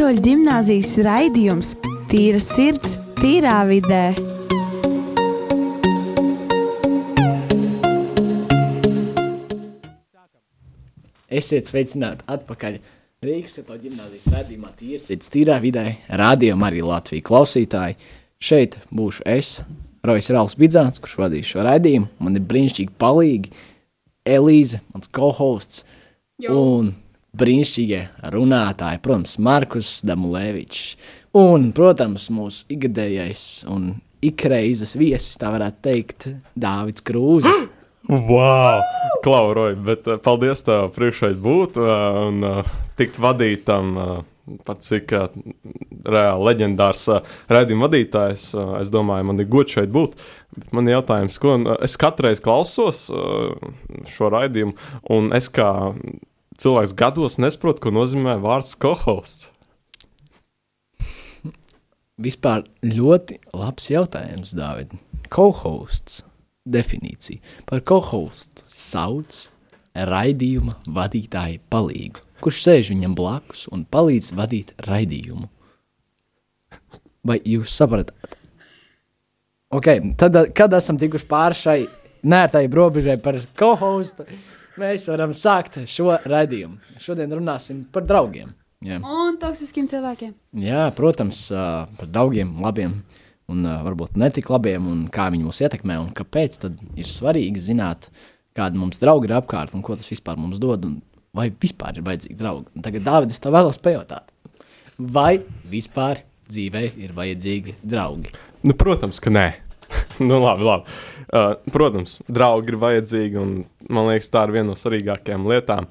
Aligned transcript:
Katoļu 0.00 0.22
gimnāzijas 0.24 0.94
raidījums 1.04 1.70
Tīra 2.08 2.38
sirds, 2.40 2.94
tīrā 3.18 3.58
vidē. 3.68 4.14
Esiet 11.28 11.68
sveicināti 11.68 12.24
atpakaļ 12.32 12.78
Rīgas 13.28 13.58
Katoļu 13.58 13.82
gimnāzijas 13.90 14.30
raidījumā 14.32 14.72
Tīra 14.78 15.02
sirds, 15.04 15.28
tīrā 15.36 15.60
vidē. 15.60 15.84
Rādījumā 16.08 16.72
arī 16.72 16.80
Latvijas 16.80 17.28
klausītāji. 17.28 18.00
Šeit 18.40 18.80
būšu 18.88 19.28
es, 19.28 19.52
Rojas 20.00 20.32
Rāls 20.32 20.56
Bidzāns, 20.56 21.04
kurš 21.04 21.18
vadīs 21.26 21.52
šo 21.52 21.68
raidījumu. 21.68 22.08
Man 22.24 22.40
ir 22.40 22.48
brīnišķīgi 22.48 22.96
palīgi 22.96 23.52
Elīze, 24.24 24.80
mans 24.96 25.12
co-hosts 25.12 25.84
un 26.48 26.94
brīnišķīgie 27.38 28.02
runātāji, 28.34 29.00
protams, 29.04 29.36
Markus 29.42 29.98
Damulēvičs. 30.06 30.84
Un, 31.38 31.70
protams, 31.76 32.26
mūsu 32.34 32.64
ikgadējais 32.74 33.44
un 33.70 33.92
ikreizes 34.24 34.96
viesis, 34.98 35.38
tā 35.40 35.52
varētu 35.54 35.84
teikt, 35.86 36.32
Dāvids 36.58 37.06
Krūze. 37.06 37.52
Wow! 38.10 38.80
Klauroji, 39.22 39.76
bet 39.86 40.06
uh, 40.08 40.16
paldies 40.18 40.64
tev 40.66 40.88
priekšā 40.96 41.28
būt 41.38 41.76
uh, 41.78 41.90
un 42.24 42.40
uh, 42.42 42.70
tikt 42.98 43.20
vadītam. 43.22 43.92
Uh, 43.94 44.20
Pat 44.66 44.80
cik 44.82 45.12
uh, 45.14 45.28
reāli 46.10 46.46
leģendārs 46.48 47.04
uh, 47.12 47.28
raidījuma 47.52 47.86
vadītājs, 47.86 48.48
uh, 48.56 48.72
es 48.80 48.90
domāju, 48.90 49.28
man 49.28 49.38
ir 49.44 49.46
gods 49.52 49.76
šeit 49.76 49.92
būt. 49.94 50.16
Bet 50.56 50.72
man 50.74 50.88
ir 50.88 50.96
jautājums, 50.96 51.36
ko 51.38 51.54
es 51.76 51.94
katru 52.00 52.26
reizi 52.26 52.42
klausos 52.42 53.04
šo 54.16 54.32
raidījumu, 54.34 54.74
un 55.14 55.30
es 55.36 55.46
kā 55.54 55.68
cilvēks 56.60 56.94
gados 56.96 57.38
nesaprotu, 57.40 57.86
ko 57.86 57.94
nozīmē 57.94 58.36
vārds 58.42 58.74
kohosts. 58.80 59.48
Vispār 62.20 62.66
ļoti 62.84 63.38
labs 63.56 63.88
jautājums, 63.88 64.52
Dārvid. 64.52 64.92
Co-hosts 65.32 66.20
definīcija. 66.68 67.40
Par 67.68 67.80
co-hostu 67.86 68.66
sauc 68.68 69.46
raidījuma 69.94 70.76
vadītāju 70.84 71.62
palīgu, 71.72 72.20
kurš 72.44 72.60
sēž 72.66 72.92
viņam 72.92 73.16
blakus 73.16 73.64
un 73.72 73.86
palīdz 73.88 74.34
vadīt 74.36 74.74
raidījumu. 74.86 75.48
Vai 77.24 77.38
jūs 77.44 77.72
saprotat? 77.76 78.12
Ok, 79.70 79.88
tad, 80.18 80.36
kad 80.56 80.72
esam 80.76 80.98
tikuši 80.98 81.28
pāri 81.30 81.56
šai 81.56 81.80
nērtai 82.26 82.64
robežai 82.74 83.16
par 83.22 83.38
co-hostu, 83.56 84.26
mēs 84.80 85.06
varam 85.10 85.34
sākt 85.36 85.82
šo 85.90 86.14
raidījumu. 86.28 86.96
Šodien 87.02 87.32
runāsim 87.36 87.84
par 87.92 88.06
draugiem. 88.08 88.54
Jā. 88.84 88.96
Un 89.04 89.36
toksiskiem 89.40 89.90
cilvēkiem. 89.90 90.32
Jā, 90.62 90.86
protams, 90.96 91.48
par 91.50 92.08
draugiem, 92.08 92.54
labiem 92.64 92.94
un 93.50 93.66
varbūt 93.84 94.18
ne 94.20 94.30
tik 94.32 94.48
labiem, 94.52 94.86
un 94.88 95.06
kā 95.12 95.28
viņi 95.32 95.46
mūs 95.46 95.60
ietekmē, 95.64 95.98
un 96.00 96.10
kāpēc 96.16 96.58
tad 96.64 96.80
ir 96.98 97.08
svarīgi 97.08 97.62
zināt, 97.62 98.08
kādi 98.56 98.80
mums 98.80 99.00
draugi 99.02 99.28
ir 99.30 99.36
apkārt 99.38 99.74
un 99.76 99.84
ko 99.86 99.96
tas 99.98 100.10
vispār 100.10 100.38
mums 100.40 100.62
dod, 100.62 100.86
un 100.86 100.98
vai 101.36 101.48
vispār 101.50 101.98
ir 101.98 102.06
vajadzīgi 102.06 102.38
draugi. 102.38 102.70
Un 102.76 102.86
tagad, 102.86 103.06
Dārvid, 103.06 103.34
es 103.34 103.42
tev 103.42 103.54
vēlos 103.56 103.80
pajautāt, 103.82 104.30
vai 104.98 105.40
vispār 105.70 106.24
dzīvē 106.50 106.86
ir 107.02 107.14
vajadzīgi 107.16 107.80
draugi? 107.82 108.32
Nu, 108.66 108.74
protams, 108.78 109.22
ka 109.22 109.32
nē. 109.32 109.48
nu, 110.28 110.38
labi, 110.42 110.66
labi. 110.66 110.98
Uh, 111.30 111.54
protams, 111.74 112.18
draugi 112.30 112.74
ir 112.74 112.78
vajadzīgi, 112.82 113.38
un 113.38 113.79
man 113.92 114.08
liekas, 114.10 114.30
tā 114.32 114.46
ir 114.46 114.54
viena 114.54 114.70
no 114.70 114.76
svarīgākajām 114.78 115.48
lietām. 115.50 115.88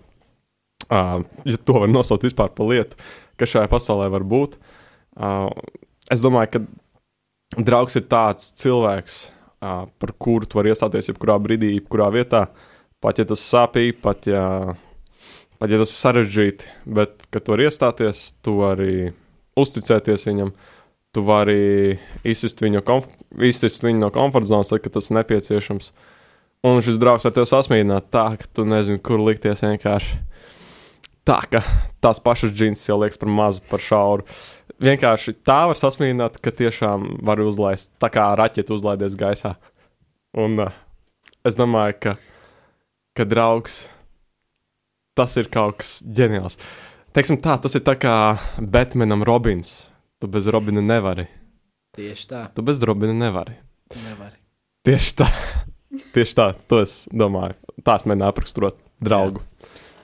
Uh, 0.90 1.22
ja 1.46 1.60
to 1.62 1.84
var 1.84 1.92
nosaukt 1.92 2.26
vispār 2.26 2.50
par 2.56 2.70
lietu, 2.72 2.98
kas 3.38 3.52
šajā 3.54 3.70
pasaulē 3.70 4.08
var 4.10 4.26
būt. 4.26 4.58
Uh, 5.20 5.52
es 6.10 6.24
domāju, 6.24 6.56
ka 6.56 7.62
draugs 7.66 7.98
ir 8.00 8.08
tāds 8.10 8.50
cilvēks, 8.62 9.20
uh, 9.62 9.86
par 10.02 10.14
kuru 10.18 10.50
tu 10.50 10.60
vari 10.60 10.74
iestāties 10.74 11.12
jebkurā 11.12 11.38
brīdī, 11.44 11.76
jebkurā 11.78 12.10
vietā. 12.16 12.48
Pat 13.04 13.22
ja 13.22 13.28
tas 13.28 13.44
sāpīgi, 13.46 13.96
pat 14.04 14.28
ja, 14.28 14.44
pat 15.62 15.72
ja 15.72 15.80
tas 15.80 15.94
ir 15.94 16.00
sarežģīti, 16.02 16.74
bet, 16.98 17.30
kad 17.32 17.46
tu 17.46 17.54
vari 17.54 17.70
iestāties, 17.70 18.26
tu 18.44 18.58
vari 18.60 19.12
uzticēties 19.60 20.28
viņam, 20.28 20.52
tu 21.16 21.24
vari 21.28 21.98
izsist 22.28 22.62
viņu, 22.64 22.84
izsist 23.46 23.86
viņu 23.86 24.02
no 24.04 24.10
komforta 24.16 24.52
zonas, 24.52 24.74
kad 24.74 24.94
tas 24.96 25.10
ir 25.10 25.20
nepieciešams. 25.20 25.94
Un 26.68 26.82
šis 26.84 26.98
draugs 27.00 27.24
var 27.24 27.32
tevi 27.36 27.48
sasmīdināt 27.48 28.10
tā, 28.12 28.26
ka 28.40 28.48
tu 28.52 28.66
nezini, 28.68 29.00
kur 29.00 29.22
likties 29.24 29.62
vienkārši. 29.64 30.18
Tā, 31.28 31.38
ka 31.52 31.62
tās 32.04 32.20
pašas 32.24 32.52
džins 32.56 32.82
jau 32.88 32.98
liekas 33.00 33.20
par 33.22 33.32
mazu, 33.32 33.62
par 33.70 33.84
šauru. 33.84 34.26
Vienkārši 34.84 35.38
tā 35.48 35.62
var 35.70 35.80
sasmīdināt, 35.80 36.40
ka 36.44 36.52
tiešām 36.56 37.22
var 37.28 37.40
uzlaist, 37.44 37.94
tā 38.02 38.10
kā 38.12 38.26
raķetu 38.40 38.76
uzlaidies 38.76 39.16
gaisā. 39.20 39.54
Un 40.36 40.60
uh, 40.66 40.76
es 41.48 41.56
domāju, 41.60 41.96
ka, 42.04 42.16
ka 43.16 43.28
draugs 43.28 43.86
tas 45.20 45.36
ir 45.40 45.48
kaut 45.52 45.80
kas 45.82 45.98
ģeniāls. 46.04 46.60
Teiksim 47.16 47.40
tā, 47.44 47.56
tas 47.60 47.76
ir 47.76 47.84
tā 47.88 47.96
kā 48.00 48.14
Batmanam 48.60 49.24
Robins. 49.28 49.88
Tu 50.20 50.28
bez 50.28 50.48
Robina 50.52 50.84
nevari. 50.84 51.26
Tieši 51.96 52.28
tā, 52.28 52.44
Tu 52.56 52.64
bez 52.68 52.80
Robina 52.84 53.16
nevari. 53.16 53.56
nevar. 54.04 54.36
Tieši 54.88 55.16
tā. 55.24 55.28
Tieši 55.90 56.36
tā, 56.38 56.52
to 56.70 56.84
es 56.84 57.04
domāju. 57.10 57.58
Tās 57.86 58.06
mēģināju 58.06 58.34
apraksturot 58.34 58.82
draugu. 59.02 59.42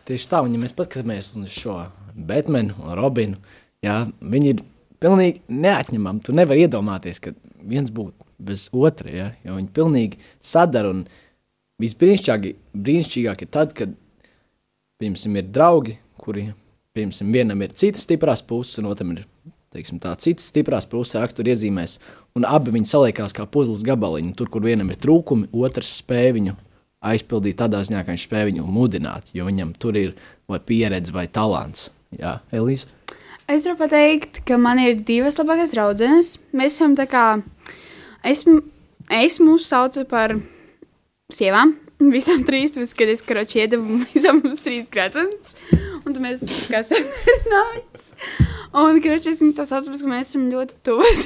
Tieši 0.06 0.29
tā, 0.31 0.41
un 0.46 0.53
ja 0.53 0.62
mēs 0.62 0.73
paskatāmies 0.78 1.34
uz 1.40 1.51
šo 1.53 1.79
Batmanu 2.16 2.78
un 2.81 2.96
Robinu, 2.97 3.38
jā, 3.85 4.03
viņi 4.22 4.51
ir 4.53 4.63
pilnīgi 5.03 5.44
neatņemami. 5.51 6.24
Tu 6.25 6.35
nevari 6.35 6.66
iedomāties, 6.66 7.22
ka 7.22 7.34
viens 7.66 7.91
būtu 7.94 8.25
bez 8.45 8.68
otra, 8.74 9.12
jā, 9.12 9.28
jo 9.45 9.57
viņi 9.59 9.72
pilnīgi 9.75 10.22
sadara. 10.44 10.94
Un 10.94 11.06
visbrīnišķīgāk 11.81 13.45
ir 13.45 13.51
tad, 13.51 13.75
kad, 13.78 13.94
piemēram, 15.01 15.40
ir 15.41 15.50
draugi, 15.57 15.97
kuri, 16.22 16.47
piemēram, 16.95 17.34
vienam 17.35 17.66
ir 17.66 17.75
citas 17.78 18.06
stiprās 18.07 18.45
puses, 18.45 18.79
un 18.81 18.90
otram 18.91 19.16
ir, 19.16 19.25
teiksim, 19.75 20.00
tā 20.03 20.16
citas 20.22 20.47
stiprās 20.53 20.88
puses 20.90 21.19
raksturiezīmēs, 21.22 22.00
un 22.35 22.46
abi 22.47 22.73
viņi 22.75 22.90
saliekās 22.90 23.35
kā 23.35 23.47
puzles 23.47 23.84
gabaliņi. 23.88 24.34
Tur, 24.38 24.50
kur 24.51 24.66
vienam 24.66 24.91
ir 24.91 25.00
trūkumi, 25.00 25.50
otrs 25.56 25.94
spēj 26.01 26.34
viņu 26.35 26.56
aizpildīt 27.06 27.59
tādā 27.62 27.81
ziņā, 27.85 28.03
ka 28.03 28.13
viņš 28.13 28.25
spēj 28.28 28.50
viņu 28.50 28.66
mudināt, 28.68 29.29
jo 29.35 29.46
viņam 29.47 29.75
tur 29.79 29.97
ir 30.00 30.16
vai 30.51 30.59
pieredze 30.59 31.13
vai 31.16 31.28
talants. 31.31 31.90
Jā, 32.16 32.40
Elīze. 32.56 32.90
Es 33.51 33.68
varu 33.68 33.78
pateikt, 33.84 34.41
ka 34.47 34.57
man 34.57 34.79
ir 34.81 34.97
divas 35.06 35.38
labākās 35.38 35.74
draudzenes. 35.75 36.35
Mēs 36.56 36.79
esam 36.79 36.95
tā 36.97 37.06
kā. 37.09 37.25
Esmu, 38.25 38.57
es 39.13 39.38
mūs 39.44 39.68
saucu 39.69 40.06
par 40.09 40.34
sievām. 41.34 41.75
Visām 42.16 42.41
trīs, 42.44 42.74
vis, 42.75 42.91
kad 42.97 43.07
es 43.07 43.22
karoči 43.24 43.62
iedevu 43.63 44.01
visam 44.12 44.41
mums 44.44 44.59
trīs 44.66 44.90
grāmatas. 44.91 45.56
Un 46.01 46.09
tad 46.09 46.19
mēs 46.25 46.41
kā 46.68 46.81
sarunājamies. 46.90 48.09
Un, 48.75 49.00
karoči, 49.00 49.31
es 49.31 49.44
viņus 49.45 49.62
tā 49.62 49.68
tāpēc, 49.69 50.01
ka 50.03 50.12
mēs 50.12 50.34
esam 50.34 50.50
ļoti 50.51 50.81
tuvas. 50.84 51.22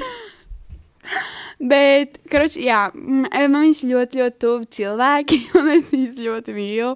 Bet, 1.72 2.20
karoči, 2.30 2.62
jā, 2.66 2.86
m- 2.96 3.26
man 3.26 3.66
viņas 3.66 3.82
ļoti, 3.90 4.20
ļoti 4.22 4.40
tuvi 4.42 4.68
cilvēki, 4.78 5.40
un 5.60 5.70
es 5.74 5.90
viņas 5.94 6.18
ļoti 6.24 6.56
mīlu. 6.56 6.94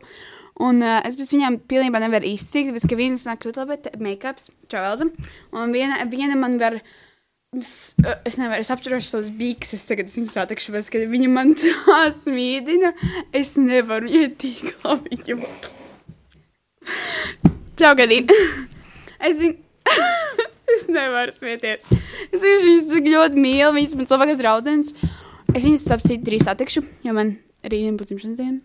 Un 0.64 0.78
uh, 0.86 1.00
es 1.02 1.16
pēc 1.18 1.32
viņām 1.34 1.56
pilnībā 1.70 1.98
nevaru 1.98 2.28
izcīnīt, 2.30 2.70
tāpēc, 2.70 2.84
ka 2.90 2.98
vienas 2.98 3.24
nāk 3.26 3.42
ļoti 3.42 3.58
labi 3.64 4.04
make-ups, 4.06 4.52
čavelza, 4.70 5.08
un 5.58 5.74
viena, 5.74 5.98
viena 6.06 6.36
man 6.38 6.54
var, 6.60 6.76
es, 7.58 7.72
uh, 8.04 8.20
es 8.22 8.38
nevaru, 8.38 8.62
es 8.62 8.70
apturošu 8.70 9.10
savus 9.10 9.32
bīkses, 9.34 9.82
tagad 9.90 10.12
es 10.12 10.14
viņu 10.20 10.30
satikšu, 10.30 10.76
bet, 10.76 10.92
kad 10.94 11.08
viņa 11.10 11.32
man 11.34 11.50
tā 11.58 12.04
smīdina, 12.20 12.94
es 13.34 13.56
nevaru 13.58 14.06
iet 14.14 14.38
tik 14.44 14.76
labi 14.86 15.18
joki. 15.26 15.74
Čau, 17.74 17.90
Gadīna! 17.98 18.38
Es 19.24 19.40
zinu, 19.40 19.56
es 20.76 20.86
nevaru 20.90 21.34
smieties. 21.34 21.90
Es 22.30 22.42
viņas 22.42 22.92
ļoti 23.06 23.40
mīlu, 23.40 23.72
viņas 23.76 23.96
man 23.98 24.10
labākās 24.10 24.40
draudzenes. 24.40 24.94
Es 25.54 25.66
viņas 25.66 26.06
citu 26.06 26.22
drīz 26.26 26.46
satikšu, 26.46 26.84
jo 27.06 27.16
man 27.16 27.36
rītdien 27.64 27.98
būs 27.98 28.10
dzimšanas 28.10 28.40
diena. 28.40 28.60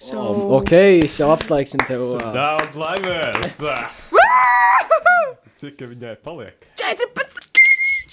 So... 0.00 0.18
Oh. 0.18 0.56
Ok, 0.58 0.72
es 1.04 1.18
jau 1.20 1.28
apslēgsim 1.34 1.82
tev. 1.86 2.04
Uh, 2.16 2.30
Daudz 2.34 2.78
laimes! 2.80 3.60
Cik 5.60 5.84
viņai 5.92 6.16
paliek? 6.24 6.64
14! 6.80 7.44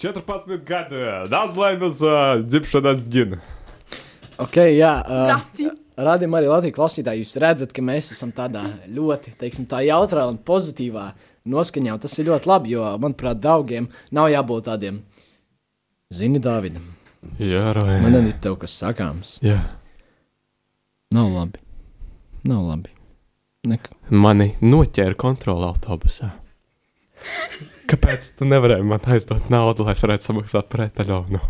14 0.02 0.66
gadu! 0.68 1.00
Daudz 1.32 1.58
laimes 1.58 2.04
uh, 2.06 2.44
dzimšanas 2.46 3.06
dienu! 3.08 3.40
ok, 4.40 4.66
jā. 4.76 4.96
Uh. 5.08 5.72
Radījumā 6.00 6.40
arī 6.40 6.48
Latvijas 6.48 6.76
klausītāji, 6.78 7.26
jūs 7.26 7.36
redzat, 7.44 7.74
ka 7.76 7.84
mēs 7.84 8.14
esam 8.14 8.30
tādā 8.32 8.62
ļoti, 8.88 9.34
teiksim, 9.40 9.66
tā 9.68 9.82
jautrā 9.84 10.30
un 10.30 10.38
pozitīvā 10.48 11.10
noskaņā. 11.54 11.98
Tas 12.02 12.16
ir 12.20 12.30
ļoti 12.32 12.50
labi, 12.50 12.76
jo, 12.78 12.86
manuprāt, 13.02 13.42
draugiem 13.44 13.90
nav 14.16 14.30
jābūt 14.34 14.70
tādiem. 14.70 15.04
Zini, 16.10 16.40
Dāvidam, 16.42 16.88
Jā, 17.40 17.74
Roja. 17.76 18.00
man 18.02 18.16
ir 18.18 18.34
tev 18.42 18.56
kas 18.62 18.74
sakāms. 18.80 19.36
Jā. 19.46 19.60
Nav 21.14 21.30
labi. 21.34 21.62
Nav 22.48 22.64
labi. 22.66 22.94
Nek 23.70 23.90
Mani 24.10 24.54
noķēra 24.64 25.18
kontrola 25.20 25.74
autobusā. 25.74 26.32
Kāpēc 27.90 28.30
tu 28.40 28.48
nevarēji 28.48 28.88
man 28.88 29.04
aizdot 29.12 29.50
naudu, 29.52 29.84
lai 29.84 29.96
es 29.98 30.04
varētu 30.06 30.30
samaksāt 30.30 30.70
par 30.72 30.86
etalonu? 30.88 31.42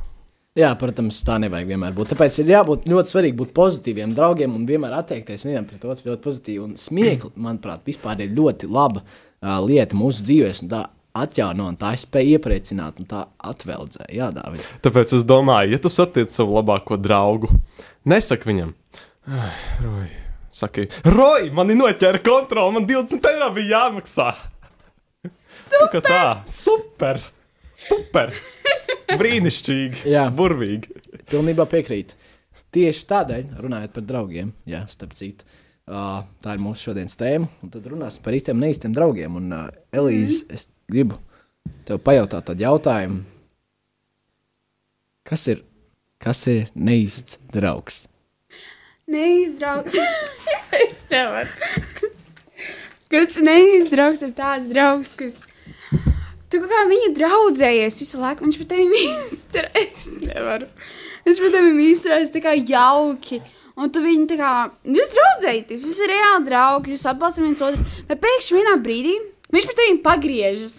Jā, 0.58 0.72
protams, 0.80 1.20
tā 1.24 1.38
nevajag 1.40 1.70
vienmēr 1.70 1.94
būt. 1.96 2.16
Tāpēc 2.16 2.40
ir 2.42 2.50
jābūt 2.56 2.88
ļoti 2.90 3.14
svarīgi 3.14 3.38
būt 3.38 3.54
pozitīviem 3.56 4.16
draugiem 4.18 4.56
un 4.58 4.66
vienmēr 4.68 4.98
attiekties 4.98 5.46
vienam 5.46 5.68
pret 5.70 5.86
otru 5.86 6.10
ļoti 6.10 6.26
pozitīvi. 6.26 6.64
Un 6.66 6.74
smiekli, 6.80 7.32
manuprāt, 7.40 7.86
vispār 7.88 8.26
ir 8.26 8.34
ļoti 8.36 8.68
laba 8.74 9.04
uh, 9.06 9.29
lieta 9.42 9.98
mūsu 9.98 10.26
dzīvēm. 10.28 10.70
Tā 10.72 10.86
atjauno 11.20 11.68
un 11.72 11.78
tā 11.80 11.94
spēja 12.00 12.38
iepriecināt 12.38 13.00
un 13.02 13.08
tā 13.10 13.24
atveldzē. 13.50 14.08
Jā, 14.14 14.30
Dārvid. 14.36 14.66
Tāpēc 14.86 15.16
es 15.18 15.26
domāju, 15.28 15.74
ja 15.74 15.82
tu 15.82 15.92
satiec 15.92 16.34
savu 16.34 16.58
labāko 16.60 17.00
draugu, 17.02 17.50
nesaki 18.06 18.50
viņam, 18.52 18.74
"Ai, 19.28 19.52
Roji, 19.84 20.12
saki, 20.52 20.88
Roji, 21.06 21.52
mani 21.52 21.76
noķēra 21.76 22.24
kontroli, 22.24 22.74
man 22.74 22.88
20 22.88 23.26
eiro 23.26 23.52
bija 23.56 23.80
jāmaksā. 23.80 24.36
Super! 25.70 26.02
Tā, 26.02 26.44
super! 26.48 27.22
Super! 27.88 28.34
Brīnišķīgi! 29.10 30.06
Jā. 30.06 30.30
burvīgi! 30.30 30.94
Pilnībā 31.30 31.66
piekrītu. 31.66 32.14
Tieši 32.72 33.06
tādēļ, 33.10 33.56
runājot 33.58 33.94
par 33.94 34.04
draugiem, 34.04 34.54
jā, 34.70 34.84
starp 34.88 35.14
citu, 35.18 35.44
uh, 35.44 35.59
tā 35.90 36.54
ir 36.54 36.62
mūsu 36.62 36.90
šodienas 36.90 37.18
tēma. 37.20 37.50
Un 37.64 37.74
tad 37.74 37.88
runāsim 37.90 38.24
par 38.26 38.38
īstiem, 38.38 38.60
neīstiem 38.62 38.94
draugiem. 38.96 39.40
Un, 39.40 39.50
uh, 39.56 39.68
Elīze, 39.96 40.44
es 40.54 40.68
gribu 40.90 41.18
tev 41.88 42.02
pajautāt 42.06 42.50
tādu 42.50 42.66
jautājumu. 42.66 43.24
Kas 45.30 45.46
ir, 45.52 45.64
kas 46.22 46.46
ir 46.50 46.70
neīsts 46.74 47.40
draugs? 47.54 48.04
Neizdraugs. 49.10 49.98
es 50.86 51.04
nevaru. 51.10 51.50
Kurš 53.10 53.40
neizdraugs 53.42 54.22
ir 54.26 54.34
tāds 54.38 54.70
draugs, 54.70 55.16
kas. 55.18 55.40
Tu 56.50 56.58
kā 56.62 56.82
viņa 56.90 57.12
draudzējies 57.18 57.98
visu 58.02 58.22
laiku, 58.22 58.46
viņš 58.46 58.58
pat 58.62 58.72
tevi 58.76 59.06
izturēs. 59.06 59.72
Es 60.00 60.10
nevaru. 60.26 60.70
Viņš 61.26 61.42
pat 61.44 61.56
tevi 61.58 61.88
izturēs 61.92 62.34
tā 62.34 62.42
kā 62.46 62.54
jauki. 62.58 63.42
Un 63.80 63.92
tu 63.96 64.02
viņu 64.04 64.26
tā 64.28 64.36
kā, 64.40 64.54
jūs 64.84 65.14
draudzējaties, 65.16 65.84
jūs 65.86 65.96
esat 65.96 66.12
reāli 66.12 66.48
draugi, 66.50 66.96
jūs 66.96 67.06
atbalstat 67.08 67.46
viens 67.46 67.62
otru. 67.64 67.86
Bet 68.10 68.20
pēkšņi 68.24 68.58
vienā 68.58 68.74
brīdī 68.84 69.14
viņš 69.56 69.68
pret 69.70 69.80
tevi 69.80 70.02
pagriežas. 70.04 70.76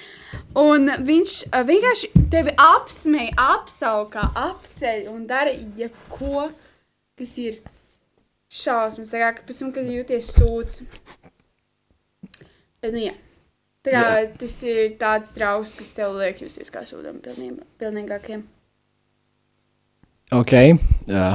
Un 0.68 0.90
viņš 1.06 1.34
uh, 1.50 1.62
vienkārši 1.66 2.12
tevi 2.32 2.54
apsmēja, 2.62 3.34
apsaukā, 3.58 4.24
apceļ 4.48 5.10
un 5.12 5.26
dara 5.28 5.52
jebko, 5.78 6.48
kas 7.18 7.34
ir 7.42 7.60
šausmas. 8.50 9.12
Tā 9.12 9.20
kā 9.22 9.44
pēc 9.44 9.62
tam, 9.62 9.72
kad 9.76 9.90
jūties 9.92 10.32
sūds. 10.38 10.82
Bet, 12.78 12.94
nu, 12.94 13.02
jā. 13.02 13.14
Tā 13.86 13.94
kā 13.94 14.04
Jā. 14.04 14.22
tas 14.40 14.54
ir 14.66 14.80
tāds 15.00 15.30
draugs, 15.36 15.74
kas 15.78 15.94
tev 15.96 16.16
liek 16.18 16.40
justies 16.42 16.72
kā 16.74 16.82
sūdam 16.88 17.20
pilnīgākiem. 17.22 18.42
Ok, 20.28 20.52
jā, 21.08 21.28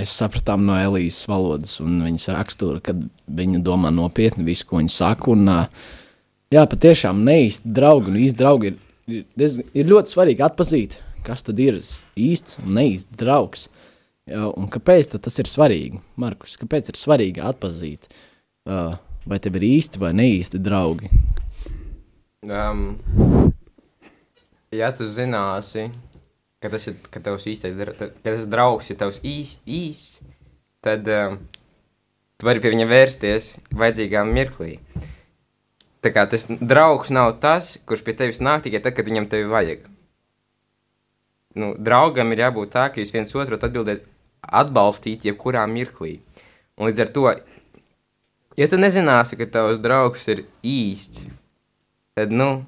es 0.00 0.12
sapratu 0.16 0.54
no 0.62 0.72
Elīzes 0.80 1.26
valodas 1.28 1.74
un 1.84 1.98
viņas 2.00 2.30
rakstura, 2.32 2.80
kad 2.80 3.02
viņa 3.28 3.58
domā 3.60 3.90
nopietni 3.92 4.46
visu, 4.46 4.64
ko 4.70 4.78
viņa 4.80 4.92
saka. 4.94 5.34
Un, 5.34 5.50
jā, 6.54 6.62
patiešām 6.64 7.20
neīsti 7.26 7.68
draugi 7.76 8.08
un 8.08 8.16
īsti 8.22 8.38
draugi 8.40 8.70
ir, 8.70 8.78
ir, 9.12 9.58
ir 9.76 9.90
ļoti 9.92 10.14
svarīgi 10.14 10.46
atpazīt, 10.46 10.96
kas 11.28 11.44
tad 11.44 11.60
ir 11.60 11.82
īsts 12.16 12.56
un 12.62 12.72
neīsts 12.78 13.20
draugs. 13.20 13.66
Un 14.32 14.72
kāpēc 14.72 15.12
tas 15.12 15.38
ir 15.44 15.52
svarīgi? 15.52 16.00
Markus, 16.16 16.56
kāpēc 16.60 16.88
ir 16.88 16.96
svarīgi 17.00 17.44
atpazīt, 17.44 18.08
vai 18.64 19.42
tev 19.44 19.60
ir 19.60 19.68
īsti 19.74 20.00
vai 20.00 20.14
neīsti 20.16 20.60
draugi? 20.64 21.12
Um, 22.48 22.96
ja 24.72 24.88
tu 24.96 25.04
zināsi, 25.04 25.90
ka 26.62 26.70
tas 26.72 26.88
ir 26.90 26.96
ka 27.12 27.22
tavs 27.22 27.46
īstais 27.50 27.76
ka 27.98 28.10
tas 28.24 28.46
draugs 28.50 28.90
ir 28.90 28.98
tavs 28.98 29.20
īs, 29.26 29.58
īs 29.66 30.02
tad 30.84 31.06
um, 31.12 31.38
tu 32.38 32.46
vari 32.48 32.62
pie 32.62 32.72
viņa 32.74 32.88
vērsties 32.90 33.52
vajadzīgā 33.74 34.24
mirklī. 34.26 34.78
Tā 36.02 36.12
kā 36.14 36.24
tas 36.30 36.46
draugs 36.48 37.10
nav 37.14 37.36
tas, 37.42 37.76
kurš 37.86 38.04
pie 38.06 38.14
tevis 38.18 38.42
nāk 38.44 38.62
tikai 38.66 38.82
tad, 38.82 38.94
kad 38.94 39.08
viņam 39.08 39.26
tevi 39.30 39.48
vajag. 39.50 39.86
Nu, 41.58 41.72
draugam 41.74 42.30
ir 42.30 42.44
jābūt 42.44 42.70
tā, 42.74 42.86
ka 42.92 43.02
jūs 43.02 43.10
viens 43.14 43.34
otru 43.34 43.58
atbildiet, 43.58 44.04
atbalstīt 44.42 45.26
jebkurā 45.26 45.64
mirklī. 45.70 46.20
Un 46.78 46.86
līdz 46.86 47.02
ar 47.02 47.10
to, 47.16 47.24
ja 48.60 48.68
tu 48.70 48.78
nezināsi, 48.78 49.38
ka 49.40 49.48
tavs 49.50 49.82
draugs 49.82 50.28
ir 50.30 50.44
īsts, 50.62 51.26
tad, 52.14 52.30
nu, 52.30 52.62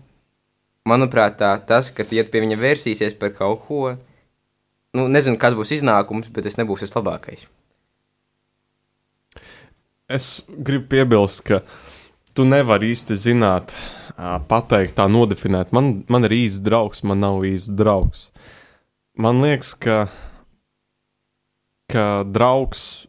manuprāt, 0.88 1.38
tā, 1.40 1.54
tas, 1.66 1.90
ka 1.94 2.06
tu 2.06 2.16
iet 2.18 2.30
pie 2.32 2.42
viņa 2.44 2.58
vērsīsies 2.60 3.16
par 3.20 3.34
kaut 3.36 3.64
ko, 3.66 3.94
nu, 4.96 5.06
nezinu, 5.12 5.38
kāds 5.40 5.58
būs 5.58 5.74
iznākums, 5.80 6.30
bet 6.32 6.46
tas 6.48 6.58
nebūs 6.60 6.84
tas 6.86 6.94
labākais. 6.96 7.46
Es 10.10 10.40
gribu 10.48 10.88
piebilst, 10.90 11.44
ka 11.46 11.60
tu 12.34 12.46
nevari 12.48 12.90
īsti 12.90 13.18
zināt, 13.18 13.74
pateikt, 14.50 14.96
tā 14.98 15.06
nodefinēt. 15.10 15.70
Man, 15.76 16.02
man 16.10 16.26
ir 16.28 16.34
īsts 16.34 16.64
draugs, 16.66 17.04
man 17.06 17.22
nav 17.22 17.44
īsts 17.46 17.72
draugs. 17.76 18.28
Man 19.20 19.40
liekas, 19.44 19.72
ka, 19.78 20.00
ka 21.92 22.04
draugs, 22.26 23.06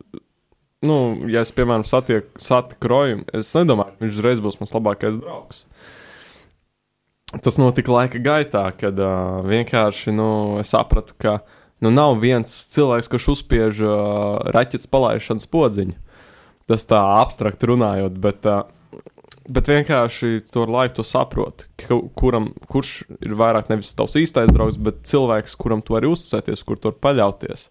nu, 0.85 0.97
ja 1.31 1.43
es, 1.45 1.53
piemēram, 1.55 1.85
satieku 1.87 2.41
satiku 2.41 2.91
roju, 2.91 3.23
es 3.37 3.51
nedomāju, 3.57 3.95
ka 3.97 4.05
viņš 4.05 4.17
uzreiz 4.19 4.43
būs 4.43 4.59
mans 4.61 4.75
labākais 4.75 5.19
draugs. 5.21 5.65
Tas 7.39 7.55
notika 7.55 7.93
laika 7.93 8.19
gaitā, 8.19 8.65
kad 8.75 8.97
uh, 8.99 9.39
vienkārši 9.47 10.11
nu, 10.11 10.59
sapratu, 10.67 11.15
ka 11.15 11.37
nu, 11.79 11.87
nav 11.93 12.17
viens 12.19 12.51
cilvēks, 12.73 13.07
kurš 13.11 13.27
uzspiež 13.37 13.79
uh, 13.87 13.93
raķetes 14.51 14.89
palaišanas 14.91 15.47
podziņu. 15.51 15.95
Tas 16.67 16.83
tā 16.89 16.99
abstrakt 17.21 17.63
runājot, 17.63 18.17
bet, 18.19 18.49
uh, 18.51 18.65
bet 19.47 19.71
vienkārši 19.71 20.41
to 20.51 20.65
laiku 20.67 20.99
to 20.99 21.05
saproti. 21.07 21.69
Kuram, 22.19 22.49
kurš 22.67 22.91
ir 23.23 23.37
vairāk 23.39 23.71
nevis 23.71 23.93
tavs 23.95 24.17
īstais 24.19 24.51
draugs, 24.51 24.75
bet 24.75 24.99
cilvēks, 25.07 25.55
kuram 25.59 25.79
tu 25.79 25.95
vari 25.95 26.11
uzticēties, 26.11 26.65
kur 26.67 26.81
tu 26.81 26.91
vari 26.91 26.99
paļauties. 27.07 27.69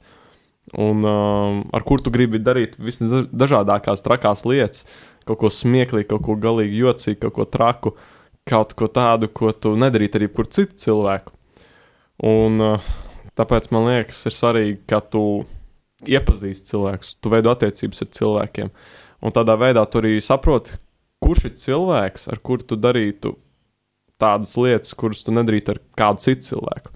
Un 0.80 1.04
um, 1.04 1.60
ar 1.74 1.84
kur 1.84 2.00
tu 2.00 2.12
gribi 2.14 2.40
darīt 2.40 2.78
visdažādākās 2.80 4.04
trakās 4.06 4.46
lietas, 4.48 4.86
kaut 5.28 5.40
ko 5.42 5.52
smieklīgu, 5.52 6.08
kaut 6.14 6.24
ko 6.24 6.36
galīgi 6.40 6.80
jocīgu, 6.80 7.20
kaut 7.26 7.36
ko 7.36 7.46
traku, 7.58 7.94
kaut 8.48 8.74
ko 8.78 8.88
tādu, 8.90 9.28
ko 9.32 9.52
tu 9.52 9.74
nedarītu 9.78 10.20
arī 10.20 10.28
kur 10.32 10.48
citu 10.50 10.78
cilvēku. 10.84 11.32
Un 12.26 12.60
uh, 12.60 12.90
tāpēc 13.38 13.70
man 13.74 13.88
liekas, 13.88 14.22
ir 14.28 14.36
svarīgi, 14.36 14.78
ka 14.90 15.00
tu 15.00 15.22
iepazīsti 16.08 16.72
cilvēkus, 16.72 17.14
tu 17.20 17.32
veido 17.32 17.52
attiecības 17.52 18.04
ar 18.04 18.10
cilvēkiem. 18.18 18.72
Un 19.20 19.36
tādā 19.36 19.56
veidā 19.60 19.84
tu 19.88 20.00
arī 20.00 20.16
saproti, 20.24 20.76
kurš 21.20 21.46
ir 21.50 21.56
cilvēks, 21.60 22.28
ar 22.32 22.40
kuru 22.44 22.66
tu 22.68 22.78
darītu 22.80 23.34
tādas 24.20 24.56
lietas, 24.60 24.92
kuras 24.96 25.24
tu 25.24 25.32
nedarītu 25.36 25.76
ar 25.76 25.82
kādu 25.96 26.24
citu 26.24 26.52
cilvēku. 26.52 26.92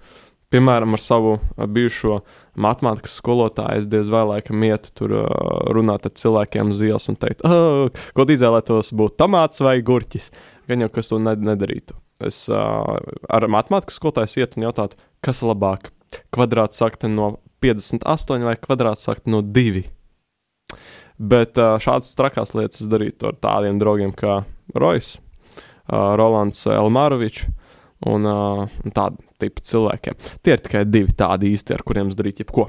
Piemēram, 0.53 0.93
ar 0.97 1.01
savu 1.01 1.37
uh, 1.37 1.65
bijušo 1.65 2.21
matemātikas 2.61 3.17
skolotāju 3.19 3.83
es 3.83 3.89
diez 3.91 4.09
vai 4.11 4.23
laikam 4.29 4.63
ietu 4.67 4.91
tur 4.99 5.15
uh, 5.19 5.27
runāt 5.75 6.07
ar 6.07 6.13
cilvēkiem 6.15 6.71
uz 6.73 6.83
ielas 6.85 7.09
un 7.11 7.19
teikt, 7.19 7.43
oh, 7.47 7.89
ko 8.15 8.27
izvēlētos 8.35 8.93
būt 8.95 9.17
tomāts 9.21 9.63
vai 9.63 9.77
gurķis. 9.85 10.31
Gan 10.69 10.81
jau 10.81 10.89
kas 10.93 11.11
to 11.11 11.19
ned 11.21 11.43
nedarītu. 11.45 11.97
Es 12.25 12.45
uh, 12.49 12.95
ar 13.29 13.47
matemātikas 13.51 13.99
skolotāju 13.99 14.45
ietu 14.45 14.59
un 14.59 14.69
jautātu, 14.69 14.99
kas 15.25 15.43
ir 15.43 15.51
labāk? 15.51 15.91
Kvadrāts 16.33 16.79
sakte 16.79 17.09
no 17.11 17.35
58 17.65 18.45
vai 18.45 18.55
kvadrāts 18.61 19.05
sakte 19.07 19.31
no 19.33 19.41
2. 19.43 19.83
Bet 21.19 21.59
uh, 21.59 21.75
šādas 21.81 22.15
trakās 22.19 22.55
lietas 22.55 22.83
es 22.83 22.91
darītu 22.91 23.29
ar 23.29 23.37
tādiem 23.43 23.79
draugiem 23.81 24.15
kā 24.15 24.43
Rojas, 24.75 25.15
uh, 25.15 26.15
Rolands 26.19 26.65
Elmārovičs 26.71 27.47
un 28.11 28.27
uh, 28.27 28.65
tādu 28.95 29.24
tipu 29.41 29.63
cilvēkiem. 29.65 30.17
Tie 30.43 30.55
ir 30.55 30.63
tikai 30.63 30.83
divi 30.87 31.13
tādi 31.17 31.51
īsti, 31.55 31.75
ar 31.75 31.83
kuriem 31.87 32.11
es 32.11 32.17
darītu 32.19 32.45
jebko. 32.45 32.67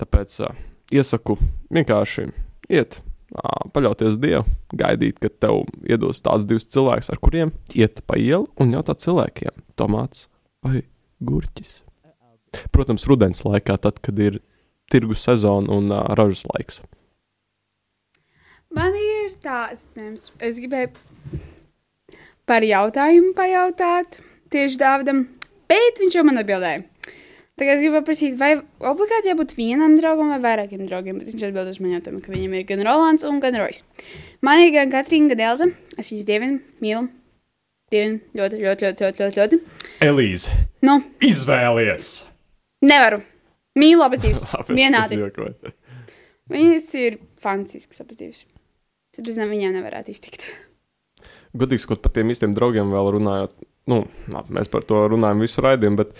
Tāpēc 0.00 0.38
uh, 0.44 0.54
iesaku 0.94 1.36
vienkārši 1.74 2.28
iet, 2.72 3.00
uh, 3.34 3.64
paļauties 3.74 4.18
Dievu, 4.22 4.44
gaidīt, 4.76 5.20
kad 5.22 5.38
tev 5.42 5.64
iedos 5.88 6.22
tāds 6.24 6.46
divs 6.48 6.68
cilvēks, 6.72 7.12
ar 7.12 7.20
kuriem 7.22 7.54
iet 7.74 8.04
pa 8.08 8.18
ielu 8.20 8.48
un 8.60 8.74
jautāt 8.76 9.04
cilvēkiem, 9.04 9.64
tomāts 9.80 10.28
vai 10.64 10.84
gurķis. 11.24 11.80
Protams, 12.74 13.06
rudens 13.10 13.42
laikā, 13.46 13.78
tad, 13.82 13.98
kad 14.04 14.18
ir 14.22 14.38
tirgus 14.92 15.24
sezona 15.24 15.72
un 15.74 15.90
uh, 15.90 16.04
ražas 16.18 16.44
laiks. 16.52 16.82
Man 18.74 18.94
ir 18.98 19.36
tāds, 19.42 19.86
cems. 19.94 20.32
es 20.42 20.58
gribēju 20.58 20.90
par 22.48 22.64
jautājumu 22.66 23.32
pajautāt 23.36 24.18
tieši 24.52 24.80
Dāvidam, 24.80 25.24
bet 25.70 26.02
viņš 26.02 26.18
jau 26.18 26.24
man 26.26 26.40
atbildēja. 26.42 26.84
Tagad 27.54 27.76
es 27.76 27.84
gribu 27.84 28.00
prasīt, 28.02 28.32
vai 28.40 28.56
obligāti 28.82 29.30
jābūt 29.30 29.52
vienam 29.54 29.92
draugam 29.94 30.32
vai 30.34 30.40
vairākiem 30.42 30.88
draugiem, 30.88 31.20
bet 31.22 31.28
viņš 31.30 31.44
atbild 31.46 31.70
uz 31.70 31.78
manu 31.78 31.94
jautājumu, 31.94 32.22
ka 32.24 32.32
viņam 32.34 32.56
ir 32.58 32.64
gan 32.66 32.82
Rolands 32.82 33.26
un 33.28 33.38
gan 33.44 33.54
Rojas. 33.60 33.84
Man 34.42 34.64
ir 34.64 34.72
gan 34.74 34.90
Katrīna, 34.90 35.30
gan 35.30 35.44
Elza, 35.52 35.68
es 35.94 36.10
viņus 36.10 36.26
dievinu, 36.26 36.58
mīlu. 36.82 37.04
Divi 37.94 38.16
ļoti, 38.34 38.58
ļoti, 38.58 38.88
ļoti, 38.88 39.04
ļoti, 39.06 39.22
ļoti, 39.22 39.38
ļoti. 39.38 39.60
Elīze, 40.02 40.56
Nu, 40.82 40.98
izvēlies! 41.22 42.10
nevaru. 42.84 43.22
Mīlu 43.78 44.02
abas 44.06 44.22
divas. 44.22 44.42
Vienādi. 44.78 45.20
Viņas 46.50 46.90
ir 47.00 47.18
fantastiskas 47.40 48.02
abas 48.04 48.18
divas. 48.18 48.42
Es 49.14 49.22
bez 49.22 49.38
viņām 49.38 49.76
nevarētu 49.78 50.10
iztikt. 50.10 50.42
Godīgi 51.54 51.84
sakot, 51.84 52.02
par 52.02 52.10
tiem 52.16 52.32
īstiem 52.34 52.54
draugiem 52.56 52.90
vēl 52.90 53.12
runājot. 53.14 53.54
Nu, 53.90 54.04
mēs 54.48 54.70
par 54.72 54.84
to 54.88 55.02
runājam 55.12 55.42
visu 55.44 55.64
raidījumu, 55.64 56.00
bet 56.00 56.14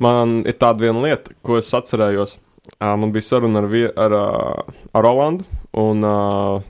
man 0.00 0.40
ir 0.48 0.56
tāda 0.60 0.86
viena 0.86 1.02
lieta, 1.04 1.34
ko 1.44 1.58
es 1.60 1.68
atcerējos. 1.76 2.38
Man 2.80 3.10
bija 3.12 3.26
saruna 3.26 3.60
ar, 3.64 3.72
ar, 3.98 4.14
ar 4.94 5.04
Rolandu, 5.04 5.44
un 5.76 6.04
ā, 6.06 6.14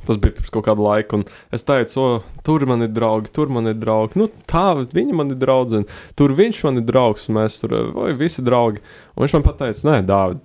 tas 0.08 0.18
bija 0.22 0.36
pirms 0.38 0.52
kaut 0.54 0.64
kāda 0.66 0.82
laika. 0.82 1.20
Es 1.54 1.66
teicu, 1.66 2.00
o, 2.00 2.42
tur 2.46 2.64
man 2.68 2.86
ir 2.86 2.92
draugi, 2.94 3.30
tur 3.34 3.52
man 3.52 3.68
ir 3.70 3.76
draugi. 3.78 4.18
Nu, 4.18 4.28
tā, 4.50 4.72
viņa 4.80 5.16
man 5.16 5.34
ir 5.34 5.38
draudzene, 5.40 6.00
tur 6.18 6.34
viņš 6.38 6.62
man 6.66 6.80
ir 6.80 6.86
draugs, 6.88 7.28
un 7.28 7.38
mēs 7.38 7.60
tur 7.62 7.76
oi, 7.76 8.14
visi 8.18 8.44
draugi. 8.46 8.82
Un 9.14 9.26
viņš 9.26 9.36
man 9.36 9.46
teica, 9.50 9.86
nē, 9.90 9.98
Dārvid, 10.08 10.42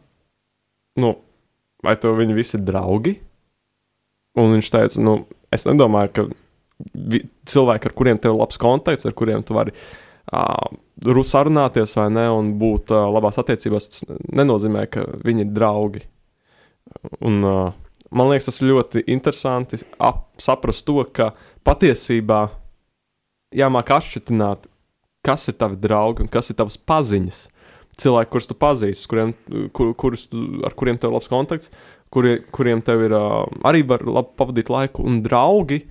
nu, 1.01 1.13
vai 1.85 1.95
tev 2.01 2.19
viņi 2.19 2.38
visi 2.38 2.57
ir 2.59 2.65
draugi? 2.67 3.15
Un 4.35 4.57
viņš 4.57 4.74
teica, 4.74 5.05
nu, 5.05 5.19
es 5.55 5.65
nedomāju, 5.69 6.13
ka 6.13 6.27
cilvēki, 7.50 7.89
ar 7.89 7.96
kuriem 7.96 8.20
tev 8.20 8.34
ir 8.34 8.41
labs 8.41 8.60
kontakts, 8.62 9.08
ar 9.08 9.15
kuriem 9.17 9.44
tu 9.46 9.55
vari 9.55 9.74
uh, 9.75 11.24
sarunāties 11.24 11.96
vai 11.98 12.10
ne, 12.13 12.27
un 12.32 12.53
būt 12.60 12.94
uh, 12.94 13.08
labās 13.13 13.39
attiecībās, 13.41 13.89
tas 13.91 14.05
nenozīmē, 14.36 14.86
ka 14.91 15.05
viņi 15.25 15.46
ir 15.46 15.55
draugi. 15.55 16.03
Un, 17.24 17.41
uh, 17.44 17.74
man 18.12 18.32
liekas, 18.32 18.50
tas 18.50 18.62
ļoti 18.65 19.05
interesanti 19.08 19.82
ap, 20.00 20.27
saprast 20.41 20.86
to, 20.88 21.01
ka 21.15 21.32
patiesībā 21.65 22.46
jāmāk 23.55 23.91
atšķirt, 23.96 24.34
kas 25.25 25.50
ir 25.50 25.58
tavi 25.58 25.79
draugi 25.82 26.25
un 26.25 26.32
kas 26.32 26.51
ir 26.51 26.60
tavas 26.60 26.77
paziņas. 26.77 27.46
Cilvēki, 27.96 28.32
kurus 28.34 28.50
tu 28.50 28.55
pazīsti, 28.60 29.08
kuriem, 29.08 29.29
kur, 29.72 29.94
kurus 29.96 30.25
tu, 30.27 30.41
ar 30.67 30.74
kuriem 30.75 30.98
tev 31.00 31.13
ir 31.13 31.15
labs 31.15 31.29
kontakts, 31.32 31.72
kuri, 32.12 32.41
kuriem 32.51 32.82
tev 32.84 33.05
ir 33.08 33.15
uh, 33.15 33.46
arī 33.67 33.86
var 33.88 34.03
labi 34.03 34.36
pavadīt 34.36 34.72
laiku, 34.72 35.05
un 35.08 35.22
draugi, 35.24 35.86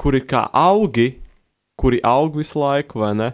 kuri 0.00 0.22
kā 0.24 0.46
augi, 0.56 1.12
kuri 1.80 2.00
aug 2.06 2.36
visu 2.40 2.60
laiku, 2.60 3.02
vai 3.04 3.14
ne? 3.18 3.32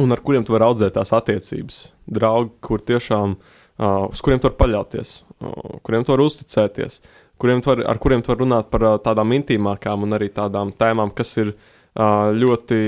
Un 0.00 0.14
ar 0.14 0.22
kuriem 0.24 0.44
tu 0.46 0.54
vari 0.54 0.64
audzēt 0.64 0.94
tās 0.96 1.12
attiecības. 1.12 1.82
Draugi, 2.08 2.54
kur 2.64 2.80
tiešām, 2.80 3.34
uh, 3.36 4.06
uz 4.08 4.22
kuriem 4.24 4.40
tu 4.40 4.48
vari 4.48 4.60
paļauties, 4.60 5.10
uh, 5.44 5.80
kuriem 5.84 6.06
tu 6.06 6.14
vari 6.14 6.24
uzticēties, 6.28 7.00
kuriem 7.40 7.60
tu 7.64 7.72
vari, 7.72 7.84
ar 7.88 8.00
kuriem 8.00 8.24
tu 8.24 8.32
vari 8.32 8.44
runāt 8.44 8.70
par 8.72 8.86
uh, 8.88 8.94
tādām 9.02 9.34
intīmākām 9.36 10.06
un 10.06 10.16
arī 10.16 10.30
tādām 10.32 10.72
tēmām, 10.72 11.12
kas 11.16 11.34
ir 11.42 11.52
uh, 11.52 12.30
ļoti 12.32 12.80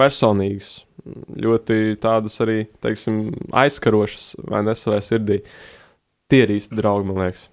personīgas, 0.00 0.74
ļoti 1.46 1.96
tādas 2.02 2.36
arī, 2.44 2.64
teiksim, 2.84 3.24
aizskarošas 3.54 4.34
vai 4.50 4.64
ne 4.66 4.76
savai 4.76 5.00
sirdī. 5.04 5.40
Tie 6.28 6.44
ir 6.44 6.54
īsti 6.56 6.76
draugi, 6.76 7.08
man 7.08 7.24
liekas. 7.24 7.48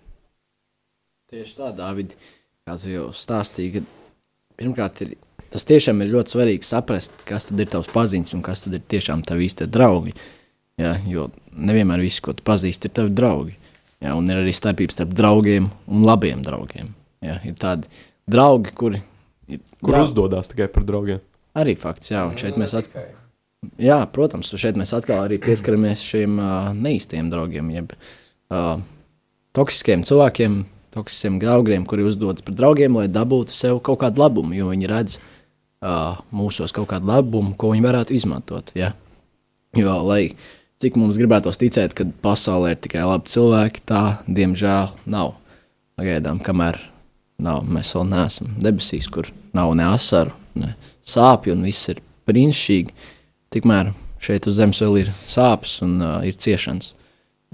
Tieši 1.31 1.58
tā, 1.60 1.72
Dārvid, 1.75 2.15
kā 2.67 2.75
tu 2.79 2.91
jau 2.91 3.10
stāstīji, 3.15 3.79
ka 3.79 4.00
pirmkārt 4.62 5.01
ir, 5.06 5.15
tas 5.51 5.65
tiešām 5.68 6.03
ir 6.06 6.13
ļoti 6.13 6.36
svarīgi 6.38 6.68
saprast, 6.68 7.18
kas 7.27 7.50
tad 7.50 7.60
ir 7.65 7.70
tavs 7.74 7.89
paziņas 7.91 8.38
un 8.38 8.44
kas 8.46 8.62
tad 8.68 8.77
ir 8.77 8.86
tiešām 8.94 9.25
tavi 9.27 9.50
īstie 9.50 9.68
draugi. 9.68 10.13
Jā, 10.80 10.94
jo 11.10 11.27
nevienmēr 11.51 12.01
viss, 12.06 12.22
ko 12.24 12.34
tu 12.38 12.46
pazīsti, 12.48 12.88
ir 12.89 12.96
tavi 13.01 13.12
draugi. 13.18 13.58
Jā, 14.01 14.13
un 14.18 14.30
ir 14.32 14.39
arī 14.41 14.53
starpības 14.56 14.96
starp 14.98 15.12
draugiem 15.13 15.68
un 15.91 16.06
labiem 16.08 16.39
draugiem. 16.46 16.88
Jā, 17.22 17.36
ir 17.46 17.58
tādi 17.60 17.89
draugi, 18.32 18.72
kuri 18.77 19.01
ir 19.51 19.60
Kur 19.84 19.94
drau- 19.94 20.06
uzdodas 20.08 20.50
tikai 20.50 20.70
par 20.74 20.86
draugiem? 20.88 21.20
Arī 21.60 21.75
fakts, 21.77 22.10
jā, 22.13 22.24
un 22.25 22.38
šeit 22.39 22.56
mēs 22.58 22.74
atkal. 22.80 23.10
Jā, 23.77 24.00
protams, 24.10 24.50
šeit 24.58 24.80
mēs 24.80 24.94
atkal 24.98 25.20
arī 25.27 25.38
pieskaramies 25.44 26.01
šiem 26.08 26.39
uh, 26.41 26.72
neīstiem 26.74 27.27
draugiem, 27.30 27.68
jeb 27.75 27.91
uh, 27.94 28.80
toksiskiem 29.53 30.01
cilvēkiem, 30.08 30.62
toksiskiem 30.94 31.40
draugiem, 31.42 31.86
kuri 31.88 32.06
uzdodas 32.08 32.44
par 32.46 32.56
draugiem, 32.58 32.98
lai 33.00 33.08
dabūtu 33.12 33.56
sev 33.56 33.80
kaut 33.86 34.02
kādu 34.04 34.22
labumu, 34.24 34.56
jo 34.58 34.72
viņi 34.72 34.90
redz 34.92 35.18
uh, 35.18 36.20
mūsos 36.36 36.74
kaut 36.76 36.90
kādu 36.92 37.10
labumu, 37.12 37.56
ko 37.60 37.72
viņi 37.74 37.86
varētu 37.86 38.16
izmantot. 38.18 38.74
Ja? 38.78 38.94
Jo, 39.78 40.02
lai 40.04 40.34
cik 40.84 40.98
mums 41.00 41.20
gribētos 41.22 41.60
ticēt, 41.62 41.96
ka 41.96 42.08
pasaulē 42.26 42.76
ir 42.76 42.82
tikai 42.84 43.06
labi 43.08 43.32
cilvēki, 43.32 43.86
tā 43.88 44.04
diemžēl 44.28 44.96
nav. 45.12 45.36
Pagaidām, 46.00 46.42
kamēr 46.44 46.80
nav, 47.42 47.66
mēs 47.70 47.94
vēl 47.96 48.08
neesam 48.10 48.54
debesīs, 48.62 49.08
kur 49.12 49.30
nav 49.56 49.74
ne 49.78 49.88
asaru, 49.92 50.34
ne 50.58 50.74
sāpju, 51.08 51.56
un 51.56 51.68
viss 51.68 51.92
ir 51.94 52.02
brīnišķīgi. 52.30 52.96
Tikmēr 53.52 53.92
šeit 54.24 54.48
uz 54.50 54.58
zemes 54.60 54.80
vēl 54.84 55.02
ir 55.04 55.12
sāpes 55.30 55.80
un 55.86 55.98
uh, 56.02 56.20
ir 56.28 56.38
ciešanas. 56.40 56.94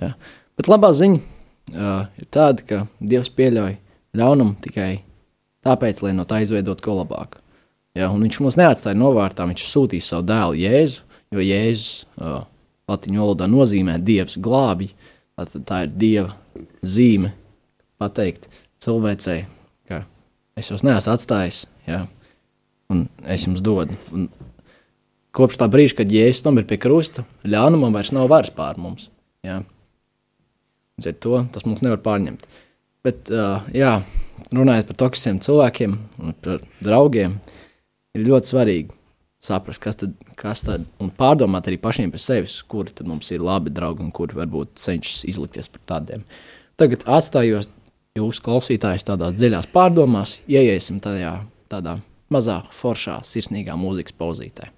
Ja. 0.02 0.14
Bet 0.58 0.70
labā 0.72 0.92
ziņa 0.96 1.37
uh, 1.74 2.08
ir 2.18 2.30
tāda, 2.34 2.64
ka 2.68 2.80
Dievs 3.00 3.32
pieļauj 3.34 3.78
ļaunumu 4.18 4.58
tikai 4.64 5.02
tāpēc, 5.66 6.02
lai 6.06 6.14
no 6.16 6.26
tā 6.28 6.42
izveidot 6.44 6.82
ko 6.84 7.00
labāku. 7.02 7.42
Ja, 7.98 8.12
viņš 8.14 8.40
mūs 8.46 8.58
neatstāja 8.60 8.98
novārtā, 8.98 9.48
viņš 9.50 9.66
sūtīja 9.72 10.06
savu 10.06 10.28
dēlu 10.30 10.60
Jēzu, 10.62 11.06
jo 11.34 11.44
Jēzus 11.44 12.06
uh, 12.22 12.44
latviešu 12.88 13.24
valodā 13.24 13.48
nozīmē 13.50 13.98
Dievs 14.04 14.38
glābi. 14.44 14.92
Tātad 15.38 15.66
tā 15.70 15.80
ir 15.86 15.96
Dieva 16.02 16.68
zīme, 16.86 17.32
pateikt 18.02 18.48
cilvēcei, 18.82 19.46
ka 19.90 20.04
es 20.58 20.70
jūs 20.72 20.86
neesmu 20.86 21.14
atstājis, 21.14 21.66
ja, 21.90 22.06
un 22.94 23.06
es 23.26 23.46
jums 23.46 23.62
dodu. 23.66 23.98
Un 24.14 24.30
kopš 25.38 25.60
tā 25.62 25.70
brīža, 25.70 26.00
kad 26.00 26.14
Jēzus 26.14 26.46
nomira 26.46 26.70
pie 26.70 26.80
krusta, 26.82 27.26
ļaunumam 27.46 27.98
vairs 27.98 28.14
nav 28.16 28.30
varas 28.32 28.54
pār 28.54 28.80
mums. 28.82 29.10
Ja. 29.46 29.62
Līdz 30.98 31.12
ar 31.12 31.18
to 31.22 31.40
tas 31.54 31.66
mums 31.68 31.84
nevar 31.86 32.00
pārņemt. 32.02 32.48
Bet, 33.06 33.30
uh, 33.30 33.66
jā, 33.76 34.00
runājot 34.50 34.88
par 34.90 34.98
toksiskiem 35.04 35.40
cilvēkiem 35.46 35.98
un 36.24 36.38
par 36.42 36.64
draugiem, 36.82 37.36
ir 38.18 38.26
ļoti 38.26 38.52
svarīgi 38.52 38.96
saprast, 39.44 39.82
kas 39.84 40.00
tad, 40.02 40.16
kas 40.40 40.64
tad 40.66 40.88
un 41.04 41.12
pārdomāt 41.14 41.70
arī 41.70 41.78
pašiem 41.82 42.10
par 42.14 42.22
sevis, 42.24 42.58
kuri 42.66 42.96
tad 42.98 43.10
mums 43.10 43.30
ir 43.32 43.46
labi 43.46 43.74
draugi 43.74 44.04
un 44.08 44.14
kuri 44.16 44.40
varbūt 44.40 44.74
cenšas 44.82 45.28
izlikties 45.30 45.70
par 45.70 45.84
tādiem. 45.94 46.26
Tagad 46.82 47.06
atstājos 47.06 47.70
jūsu 48.18 48.44
klausītājus 48.46 49.06
tādās 49.08 49.38
dziļās 49.38 49.70
pārdomās, 49.74 50.40
ieiesim 50.50 50.98
tajā 51.04 51.38
tādā 51.70 52.00
mazā, 52.34 52.64
foršā, 52.74 53.22
sirsnīgā 53.26 53.78
mūzikas 53.78 54.18
pauzītē. 54.18 54.72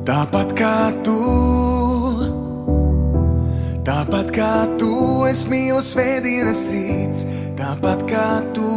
Tāpat 0.00 0.54
kā 0.56 0.76
tu, 1.04 1.14
tāpat 3.84 4.30
kā 4.32 4.52
tu, 4.80 4.88
es 5.28 5.42
mīlu 5.50 5.82
svētdienas 5.84 6.62
rīts, 6.72 7.26
tāpat 7.58 8.06
kā 8.08 8.28
tu. 8.56 8.70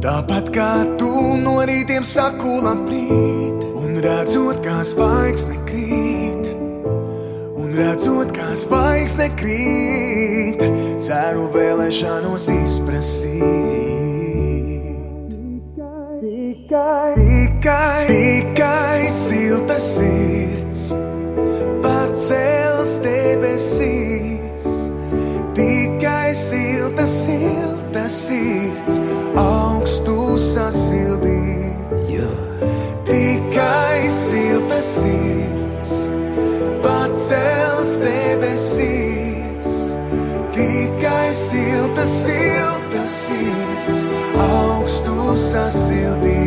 Tāpat 0.00 0.52
kā 0.54 0.70
tu 1.02 1.10
no 1.42 1.56
rītiem 1.66 2.06
saku 2.06 2.60
labrīt, 2.62 3.66
un 3.74 3.98
redzot, 4.06 4.62
kā 4.62 4.78
zvaigzne 4.86 5.58
krīt, 5.66 6.46
un 7.58 7.74
redzot, 7.74 8.30
kā 8.36 8.52
zvaigzne 8.54 9.32
krīt, 9.40 10.62
ceru 11.02 11.50
vēlēšanos 11.56 12.46
izprasīt. 12.54 13.40
Tikai, 16.22 17.14
tikai, 17.18 18.06
tikai 18.06 18.29
sirds 19.80 20.92
pacels 21.82 22.98
debesīs. 23.04 24.66
Tikai 25.56 26.34
silta, 26.36 27.06
silta 27.08 28.04
sirds 28.12 29.00
augstu 29.40 30.36
sasildīs. 30.36 32.10
Tikai 33.08 34.02
silta 34.14 34.80
sirds 34.86 35.94
pacels 36.84 37.96
debesīs. 38.04 39.72
Tikai 40.56 41.30
silta, 41.46 42.06
silta 42.18 43.06
sirds 43.16 44.04
augstu 44.50 45.16
sasildīs. 45.48 46.39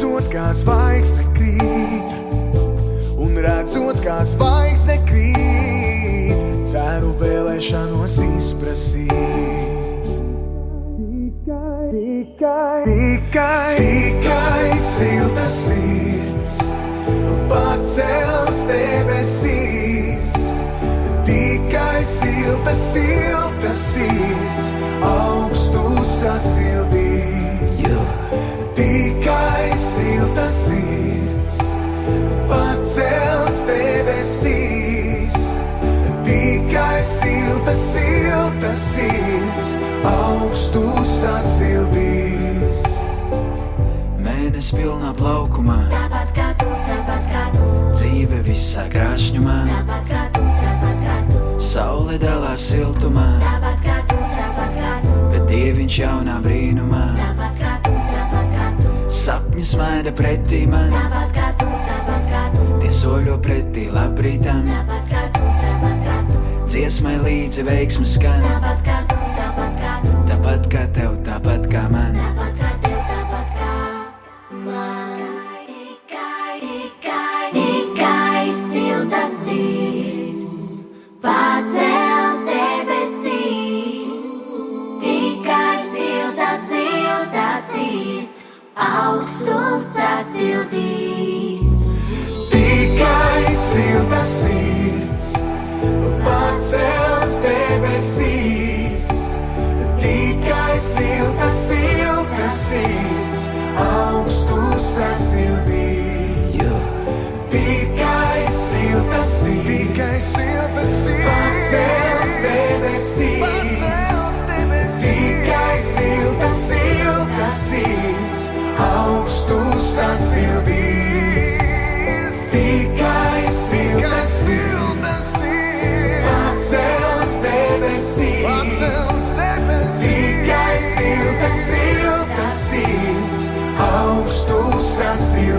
Redzot, 0.00 0.28
kā 0.32 0.46
zvaigzne 0.56 1.24
krīt, 1.36 2.12
un 3.20 3.36
redzot, 3.36 3.98
kā 4.00 4.22
zvaigzne 4.24 4.96
krīt, 5.04 6.32
ceru 6.70 7.12
vēlēšanos 7.20 8.16
izprasīt. 8.24 9.10
Tikai, 10.96 11.90
tikai, 11.92 12.80
tikai, 12.88 13.76
tikai 13.76 14.80
silta 14.88 15.46
sirds, 15.52 16.56
pacels 17.52 18.64
debesīs. 18.70 20.32
Tikai 21.28 22.00
silta, 22.08 22.72
silta 22.72 23.76
sirds, 23.76 24.39
silta, 37.74 38.74
silta 38.74 38.74
sirds, 38.74 39.74
augstu 40.06 40.82
sasildīs. 41.06 42.80
Mēnesis 44.20 44.72
pilnā 44.74 45.12
plaukumā, 45.18 45.78
Tāpat 45.92 46.32
kā 46.36 46.48
tu, 46.58 46.68
tāpat 46.88 47.28
kā 47.30 47.44
tu, 47.54 47.68
dzīve 47.94 48.40
visā 48.46 48.86
krāšņumā, 48.92 49.58
tāpat 49.70 50.10
kā 50.10 50.24
tu, 50.34 50.44
tāpat 50.60 51.02
kā 51.04 51.16
tu, 51.30 51.42
saule 51.62 52.18
dalās 52.22 52.64
siltumā, 52.72 53.26
tāpat 53.44 53.84
kā 53.86 53.98
tu, 54.10 54.18
tāpat 54.36 54.76
kā 54.78 54.94
tu, 55.06 55.16
bet 55.32 55.46
dieviņš 55.50 56.00
jaunā 56.02 56.38
brīnumā, 56.44 57.04
tāpat 57.20 57.60
kā 57.60 57.76
tu, 57.86 57.94
tāpat 58.10 58.54
kā 58.56 58.70
tu, 58.80 58.96
sapņi 59.20 59.68
smaida 59.72 60.14
pretī 60.16 60.64
man, 60.70 60.90
tāpat 60.96 61.36
kā 61.38 61.52
tu, 61.60 61.70
tāpat 61.88 62.32
kā 62.34 62.44
tu, 62.56 62.68
tie 62.82 62.92
soļo 63.00 63.38
pretī 63.44 63.88
labrītam, 63.94 64.66
tāpat 64.66 64.88
kā 64.88 64.94
tu, 64.94 64.99
dziesmai 66.80 67.18
līdzi 67.20 67.64
veiksmas 67.66 68.14
skan, 68.16 68.40
tāpat 68.40 68.80
kā 68.86 68.94
tu, 69.10 69.18
tāpat 69.36 69.76
kā 69.82 69.98
tu, 70.06 70.14
tāpat 70.30 70.70
kā 70.72 70.86
tev, 70.96 71.18
tāpat 71.28 71.68
kā 71.68 71.84
man. 71.92 72.16
tāpat 72.16 72.59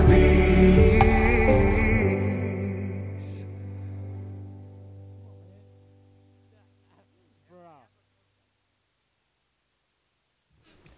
sasildīs. 0.02 0.32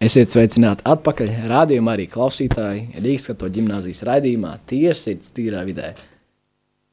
Esiet 0.04 0.34
sveicināti 0.34 0.84
atpakaļ. 0.84 1.30
Rādījumā 1.48 1.94
arī 1.96 2.04
klausītāji 2.12 2.98
Rīgas 3.00 3.30
katoļu 3.30 3.54
ģimnāzijas 3.54 4.02
raidījumā 4.04 4.50
Tiesīts 4.68 5.32
tīrā 5.32 5.62
vidē. 5.64 5.94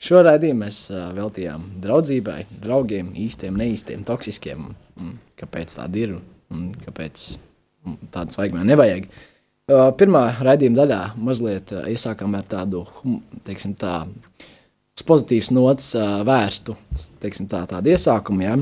Šo 0.02 0.21
raidījumu 0.24 0.63
mēs 0.63 0.78
veltījām 1.17 1.65
draudzībai, 1.84 2.45
draugiem, 2.63 3.10
īstiem, 3.19 3.58
neīstiem, 3.60 4.06
toksiskiem. 4.08 4.69
Kāpēc 5.41 5.76
tāda 5.76 6.00
ir 6.00 6.15
un 6.15 6.71
kāpēc 6.86 7.26
mm, 7.36 7.97
tādu 8.15 8.38
svaigumā 8.38 8.63
nevajag? 8.69 9.10
Ā, 9.12 9.30
Pirmā 9.71 10.23
raidījuma 10.43 10.81
daļā 10.81 10.99
mazliet 11.21 11.71
iesākām 11.88 12.36
ar 12.36 12.45
tādu, 12.49 12.84
teiksim 13.47 13.75
tā, 13.79 14.01
uz 14.97 15.05
pozitīvas 15.07 15.51
nots 15.55 15.91
vērstu, 16.27 16.75
teiksim 17.23 17.47
tā, 17.51 17.63
tādu 17.69 17.93
iesākumu, 17.93 18.45
ja? 18.45 18.57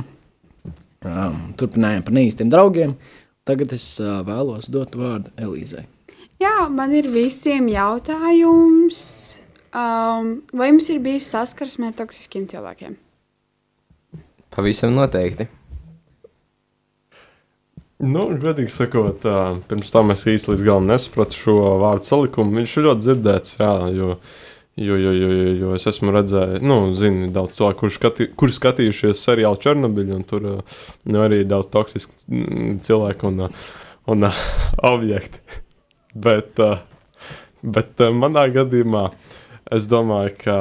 turpinājām 1.59 2.03
par 2.05 2.17
neīstiem 2.17 2.51
draugiem. 2.51 2.95
Tagad 3.47 3.73
es 3.73 3.85
vēlos 4.27 4.67
dot 4.69 4.93
vārdu 4.99 5.31
Elīzai. 5.39 5.85
Jā, 6.39 6.67
man 6.71 6.93
ir 6.95 7.09
visiem 7.11 7.67
jautājums. 7.71 8.99
Um, 9.69 10.39
vai 10.55 10.71
jums 10.71 10.87
ir 10.89 11.01
bijis 11.03 11.27
saskarsme 11.33 11.89
ar 11.89 11.95
toksiskiem 11.97 12.45
cilvēkiem? 12.49 12.95
Pavisam 14.55 14.95
noteikti. 14.95 15.49
Nu, 17.99 18.29
godīgi 18.39 18.71
sakot, 18.71 19.25
pirms 19.67 19.89
tam 19.91 20.13
es 20.13 20.21
īsti 20.31 20.53
līdz 20.53 20.61
galam 20.63 20.85
nesapratu 20.87 21.35
šo 21.35 21.55
vārdu 21.81 22.07
salikumu. 22.07 22.55
Viņš 22.55 22.75
ir 22.79 22.85
ļoti 22.85 23.03
dzirdēts, 23.03 23.57
jā, 23.59 23.71
jo, 23.91 24.13
jo, 24.79 24.99
jo, 25.03 25.11
jo, 25.17 25.31
jo, 25.35 25.49
jo 25.59 25.73
es 25.75 25.87
esmu 25.91 26.13
redzējis, 26.15 26.63
nu, 26.63 26.77
zinu, 26.95 27.27
daudz 27.35 27.57
cilvēku, 27.57 27.81
kurš 27.81 27.97
skati, 27.99 28.29
kur 28.39 28.55
skatījušies 28.55 29.25
seriālu 29.27 29.59
Černobiļu, 29.65 30.15
un 30.15 30.23
tur 30.29 30.47
nu, 30.47 31.19
arī 31.25 31.41
daudz 31.43 31.67
toksisku 31.75 32.15
mm, 32.31 32.79
cilvēku 32.87 33.33
un, 33.33 33.49
un 34.15 34.29
ā, 34.29 34.31
objekti. 34.93 35.59
Bet, 36.15 36.63
bet 37.59 38.07
manā 38.15 38.47
gadījumā 38.55 39.09
es 39.75 39.91
domāju, 39.91 40.37
ka 40.39 40.57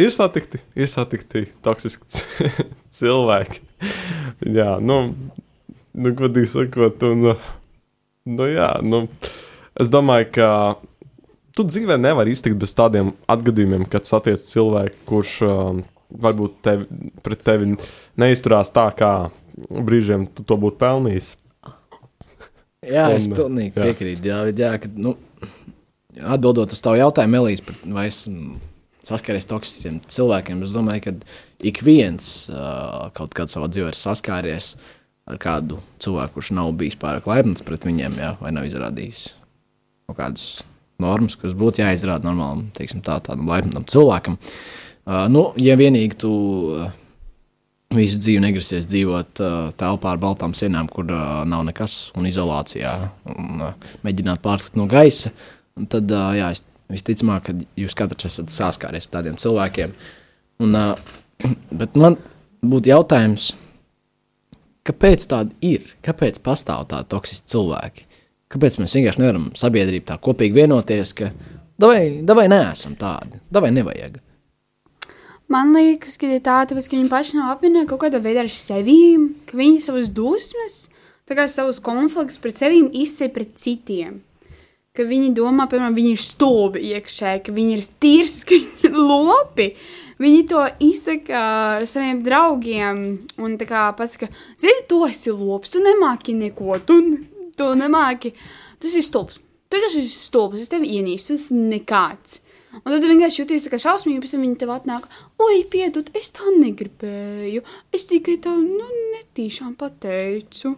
ir 0.00 0.16
satikti, 0.16 0.64
ir 0.80 0.88
satikti 0.88 1.44
toksiski 1.60 2.24
cilvēki. 3.02 3.66
Jā, 4.48 4.78
nu, 4.80 5.02
nu, 5.94 6.14
godīgi 6.18 6.50
sakot, 6.50 7.04
un, 7.08 7.30
uh, 7.34 7.48
nu, 8.28 8.48
jā, 8.50 8.70
nu, 8.84 9.04
es 9.80 9.90
domāju, 9.92 10.30
ka 10.36 10.48
tu 11.54 11.66
dzīvē 11.68 11.98
nevari 12.00 12.34
iztikt 12.34 12.58
bez 12.60 12.74
tādiem 12.76 13.12
atgadījumiem, 13.30 13.86
kad 13.90 14.08
satiec 14.08 14.44
cilvēku, 14.48 15.04
kurš 15.08 15.36
um, 15.46 15.84
varbūt 16.24 16.58
tevi, 16.64 16.88
pret 17.24 17.42
tevi 17.46 17.72
neizturās 18.20 18.72
tā, 18.74 18.88
kā 18.96 19.14
brīžiem 19.54 20.26
tu 20.34 20.46
to 20.46 20.58
būtu 20.60 20.80
pelnījis. 20.82 21.34
Jā, 22.84 23.08
Un, 23.08 23.16
es 23.16 23.30
pilnīgi 23.30 23.72
jā. 23.72 23.88
piekrītu. 23.88 24.28
Jā, 24.28 24.42
bet, 24.44 24.60
jā, 24.60 24.74
kad, 24.82 24.98
nu, 25.00 25.14
atbildot 26.20 26.74
uz 26.74 26.82
tavu 26.84 26.98
jautājumu, 27.00 27.40
Elīze, 27.40 27.76
vai 27.94 28.08
esmu 28.10 28.58
saskāries 29.04 29.48
toksiskiem 29.48 30.00
cilvēkiem, 30.08 30.62
es 30.64 30.74
domāju, 30.76 31.06
ka 31.06 31.64
ik 31.68 31.80
viens 31.84 32.48
uh, 32.50 33.08
kaut 33.16 33.34
kādā 33.36 33.52
savā 33.52 33.68
dzīvē 33.72 33.92
ir 33.92 33.98
saskāries 33.98 34.74
ar 34.74 34.92
kādu 35.40 35.80
cilvēku, 36.02 36.36
kurš 36.36 36.52
nav 36.58 36.72
bijis 36.78 36.98
pārāk 37.00 37.28
laipns 37.30 37.64
pret 37.64 37.86
viņiem, 37.86 38.18
jā, 38.20 38.34
vai 38.42 38.52
nav 38.52 38.68
izrādījis 38.68 39.30
kaut 40.04 40.18
kādas 40.18 40.48
normas, 41.00 41.36
kuras 41.40 41.56
būtu 41.58 41.80
jāizrāda 41.82 42.28
normālam, 42.28 42.66
teiksim, 42.76 43.00
tā, 43.04 43.16
tādam 43.24 43.48
laipnam 43.48 43.86
cilvēkam. 43.88 44.36
Uh, 45.04 45.24
nu, 45.32 45.46
ja 45.60 45.76
vienīgi 45.80 46.18
tu 46.20 46.30
uh, 46.74 46.92
visu 47.94 48.20
dzīvi 48.20 48.42
negrasies 48.44 48.86
dzīvot 48.90 49.42
uh, 49.42 49.56
telpā 49.80 50.12
ar 50.14 50.20
baltām 50.20 50.54
sienām, 50.56 50.88
kur 50.92 51.08
uh, 51.08 51.42
nav 51.48 51.64
nekas, 51.68 51.96
un 52.18 52.28
izolācijā, 52.28 52.94
un 53.34 53.64
uh, 53.64 53.90
mēģināt 54.06 54.44
pārtikt 54.44 54.78
no 54.80 54.86
gaisa, 54.90 55.32
tad, 55.88 56.12
uh, 56.12 56.30
jā, 56.36 56.52
es, 56.54 56.64
visticamāk, 56.92 57.48
ka 57.48 57.56
jūs 57.80 57.96
katrs 57.96 58.28
esat 58.28 58.52
saskāries 58.52 59.08
ar 59.08 59.18
tādiem 59.18 59.40
cilvēkiem. 59.40 59.94
Un, 60.64 60.78
uh, 60.78 61.14
bet 61.80 61.96
man 62.00 62.18
būtu 62.64 62.92
jautājums, 62.92 63.52
kāpēc 64.88 65.28
tāda 65.30 65.54
ir? 65.64 65.88
Kāpēc 66.04 66.40
pastāv 66.44 66.86
tādi 66.90 67.10
toksiski 67.12 67.54
cilvēki? 67.54 68.06
Kāpēc 68.54 68.78
mēs 68.78 68.94
vienkārši 68.98 69.22
nevaram 69.22 69.48
sabiedrību 69.58 70.06
tā 70.10 70.18
kopīgi 70.22 70.60
vienoties, 70.60 71.14
ka 71.18 71.32
davai, 71.80 72.22
davai 72.26 72.46
neesam 72.52 72.94
tādi, 72.98 73.40
davai 73.52 73.72
nevajag? 73.74 74.20
Man 75.50 75.74
liekas, 75.76 76.16
ka 76.20 76.28
ir 76.28 76.40
tā, 76.44 76.60
tāpēc, 76.68 76.86
ka 76.88 76.96
viņi 76.96 77.10
paši 77.12 77.38
nav 77.38 77.54
apmierināti 77.54 77.90
kaut 77.90 78.04
kādā 78.06 78.20
veidā 78.24 78.44
ar 78.46 78.52
sevi, 78.52 79.00
ka 79.48 79.58
viņi 79.58 79.82
savus 79.84 80.08
dusmas, 80.12 80.78
savus 81.52 81.80
konfliktus 81.84 82.40
pret 82.40 82.56
sevi 82.56 82.80
izsaka 83.02 83.34
pret 83.34 83.58
citiem. 83.60 84.22
ka 84.94 85.02
viņi 85.02 85.32
domā, 85.34 85.66
piemēram, 85.66 85.94
viņi 85.96 86.12
ir 86.14 86.20
stulbi 86.22 86.80
iekšēji, 86.94 87.40
ka 87.42 87.52
viņi 87.52 87.72
ir 87.74 87.80
tīrs, 87.98 88.36
ka 88.46 88.54
viņi 88.54 88.86
ir 88.86 88.92
lopi. 88.94 89.66
Viņi 90.24 90.44
to 90.48 90.62
izsaka 90.86 91.40
saviem 91.90 92.22
draugiem 92.24 93.00
un 93.44 93.56
tā 93.60 93.66
kā 93.68 93.86
pasaka, 93.98 94.30
zini, 94.60 94.86
tu 94.88 95.02
esi 95.04 95.34
lops, 95.34 95.74
tu 95.74 95.82
nemāki 95.84 96.36
neko, 96.38 96.78
tu, 96.86 96.96
tu 97.58 97.66
nemāki. 97.76 98.32
Tas 98.80 98.94
ir 98.96 99.04
stulbs. 99.04 99.40
Tu 99.68 99.76
vienkārši 99.76 100.00
esi 100.00 100.22
stulbs, 100.22 100.62
es 100.64 100.72
tevi 100.72 100.94
ienīstu, 100.96 101.34
tu 101.34 101.40
esi 101.40 101.58
nekāds. 101.58 102.40
Un 102.80 102.88
tad 102.90 103.02
tu 103.04 103.10
vienkārši 103.10 103.42
jūties 103.42 103.66
tā 103.66 103.74
kā 103.74 103.78
šausmīgi, 103.84 104.22
pēc 104.22 104.32
tam 104.34 104.42
viņi 104.46 104.56
tev 104.58 104.72
atnāk, 104.74 105.06
oi, 105.44 105.60
piedod, 105.70 106.08
es 106.18 106.32
tā 106.34 106.48
negribēju, 106.56 107.62
es 107.94 108.08
tikai 108.10 108.38
tev, 108.42 108.58
nu, 108.64 108.88
netīšām 109.14 109.76
pateicu. 109.78 110.74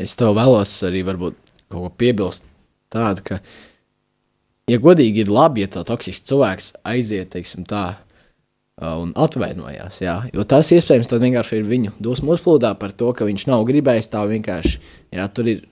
Es 0.00 0.14
tev 0.16 0.36
vēlos 0.38 0.72
arī 0.88 1.02
varbūt 1.04 1.52
kaut 1.68 1.82
ko 1.82 1.90
piebilst 2.00 2.46
tādu, 2.94 3.24
ka, 3.26 3.40
ja 4.68 4.78
godīgi 4.82 5.24
ir 5.24 5.32
labi, 5.32 5.64
ja 5.64 5.70
tā 5.72 5.84
toksisks 5.86 6.28
cilvēks 6.28 6.68
aiziet, 6.88 7.30
teiksim 7.34 7.66
tā, 7.68 7.86
un 8.78 9.10
atvainojās, 9.18 9.98
jā, 10.04 10.20
jo 10.34 10.44
tas 10.48 10.70
iespējams 10.74 11.10
vienkārši 11.10 11.58
ir 11.58 11.66
viņu 11.66 11.96
dusmu 12.02 12.36
uzplūdā 12.36 12.74
par 12.78 12.94
to, 12.94 13.10
ka 13.16 13.26
viņš 13.26 13.48
nav 13.50 13.64
gribējis 13.68 14.12
tā 14.12 14.22
vienkārši, 14.30 14.78
jā, 15.16 15.26
tur 15.34 15.50
ir 15.50 15.64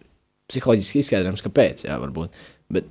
psiholoģiski 0.51 1.03
izskaidrojums, 1.03 1.45
kāpēc, 1.47 1.87
jā, 1.87 2.01
varbūt, 2.03 2.35
bet 2.73 2.91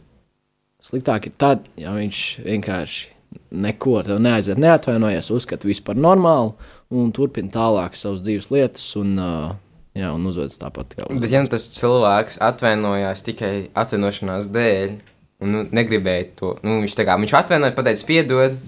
sliktāk 0.86 1.28
ir 1.28 1.36
tad, 1.42 1.68
ja 1.80 1.96
viņš 1.96 2.22
vienkārši 2.46 3.12
neko 3.56 3.98
ar 4.00 4.08
tevi 4.08 4.24
neaiziet, 4.24 4.60
neatvainojas, 4.62 5.32
uzskata 5.36 5.68
visu 5.68 5.84
par 5.84 6.00
normālu 6.00 6.54
un 6.96 7.12
turpina 7.16 7.52
tālāk 7.52 7.98
savas 7.98 8.24
dzīves 8.24 8.48
lietas 8.54 8.86
un, 9.00 9.16
uh, 9.20 9.50
jā, 9.98 10.12
un 10.16 10.30
uzvedas 10.30 10.60
tāpat 10.62 10.96
kā 10.96 11.10
Bet, 11.10 11.32
ja 11.34 11.42
nu 11.44 11.52
tas 11.52 11.68
cilvēks 11.76 12.40
atvainojās 12.46 13.26
tikai 13.28 13.54
atvainošanās 13.76 14.48
dēļ, 14.56 14.96
un 15.44 15.52
nu, 15.52 15.64
negribēja 15.76 16.28
to, 16.40 16.54
nu, 16.66 16.80
viņš 16.84 16.98
tā 16.98 17.06
kā 17.08 17.18
viņš 17.20 17.34
atvainoja, 17.40 17.76
pateica, 17.76 18.06
piedod, 18.08 18.60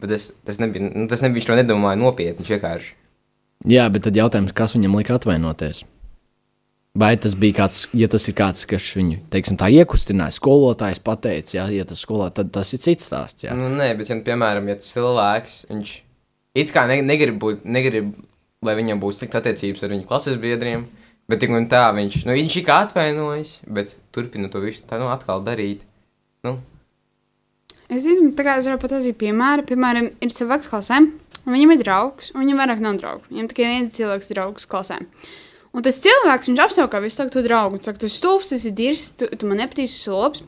bet 0.00 0.12
tas, 0.14 0.30
tas 0.46 0.60
nebija, 0.62 0.90
nu, 0.90 1.06
tas 1.10 1.22
nebija, 1.24 1.40
viņš 1.40 1.48
to 1.50 1.60
nedomāja 1.60 2.00
nopietni, 2.00 2.46
vienkārši. 2.48 2.92
Jā, 3.68 3.86
bet 3.92 4.06
tad 4.06 4.16
jautājums, 4.16 4.54
kas 4.56 4.76
viņam 4.76 4.96
lika 4.96 5.16
atvainoties? 5.18 5.82
Vai 7.00 7.12
tas 7.22 7.36
bija 7.38 7.60
kāds, 7.60 7.84
ja 7.94 8.08
tas 8.10 8.24
ir 8.26 8.34
kāds, 8.34 8.64
kas 8.66 8.86
viņu, 8.96 9.20
teiksim, 9.30 9.58
tā 9.60 9.68
iekustināja, 9.70 10.34
skolotājs 10.34 10.98
pateica, 11.06 11.52
jā, 11.54 11.66
ja 11.76 11.84
tas 11.86 12.00
skolotājs, 12.02 12.38
tad 12.40 12.54
tas 12.56 12.72
ir 12.74 12.80
cits 12.82 13.06
stāsts, 13.06 13.44
jā. 13.46 13.54
Nu, 13.54 13.68
nē, 13.70 13.92
bet, 14.00 14.10
ja, 14.10 14.16
piemēram, 14.26 14.66
ja 14.72 14.78
cilvēks, 14.82 15.60
viņš 15.70 15.92
it 16.58 16.72
kā 16.74 16.88
ne, 16.90 16.98
negrib, 17.06 17.36
būt, 17.42 17.62
negrib, 17.62 18.10
lai 18.66 18.74
viņam 18.80 18.98
būtu 19.02 19.20
slikta 19.20 19.38
attiecības 19.38 19.86
ar 19.86 19.94
viņu 19.94 20.08
klases 20.08 20.40
biedriem, 20.42 20.88
bet 21.30 21.44
tik 21.44 21.54
un 21.54 21.68
tā 21.70 21.84
viņš, 21.94 22.24
nu, 22.26 22.34
viņš 22.40 22.58
ir 22.58 22.66
kā 22.66 22.80
atvainojis, 22.88 23.54
bet 23.70 23.94
turpina 24.10 24.50
to 24.50 24.64
visu 24.64 24.82
tā, 24.88 24.98
nu, 24.98 25.12
atkal 25.14 25.44
darīt. 25.46 25.86
Nu, 26.46 26.58
Es 27.90 28.04
zinu, 28.04 28.28
tā 28.38 28.44
kā 28.46 28.54
es 28.60 28.68
varu 28.68 28.78
pateikt 28.78 29.18
piemēru, 29.18 29.64
piemēram, 29.66 30.12
ir 30.22 30.30
cilvēks 30.30 30.68
klasē, 30.70 31.00
un 31.42 31.50
viņam 31.50 31.72
ir 31.74 31.80
draugs, 31.80 32.28
un 32.30 32.44
viņam 32.44 32.60
vairāk 32.62 32.82
nav 32.84 33.00
draugu. 33.00 33.24
Viņam 33.32 33.48
tikai 33.50 33.70
viens 33.72 33.96
cilvēks 33.96 34.30
draugs 34.30 34.68
klasē. 34.70 35.00
Un 35.74 35.82
tas 35.86 35.98
cilvēks, 36.02 36.50
viņš 36.50 36.62
apsaukā 36.62 37.00
visu 37.02 37.18
laiku 37.18 37.34
to 37.34 37.42
draugu, 37.46 37.78
un 37.78 37.82
saka, 37.82 37.98
tu 37.98 38.06
esi 38.06 38.20
stulbs, 38.20 38.52
tas 38.52 38.66
ir 38.66 38.76
dirs, 38.78 39.08
tu, 39.18 39.26
tu 39.34 39.50
man 39.50 39.58
nepatīc, 39.58 39.90
tas 39.90 40.06
ir 40.06 40.14
labs. 40.14 40.44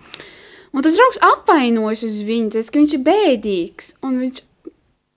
Un 0.70 0.86
tas 0.86 0.94
draugs 1.00 1.18
apvainojas 1.32 2.06
uz 2.06 2.22
viņu, 2.30 2.52
tas, 2.54 2.70
ka 2.70 2.78
viņš 2.78 2.94
ir 2.94 3.04
bēdīgs, 3.10 3.90
un 4.06 4.22
viņš, 4.22 4.40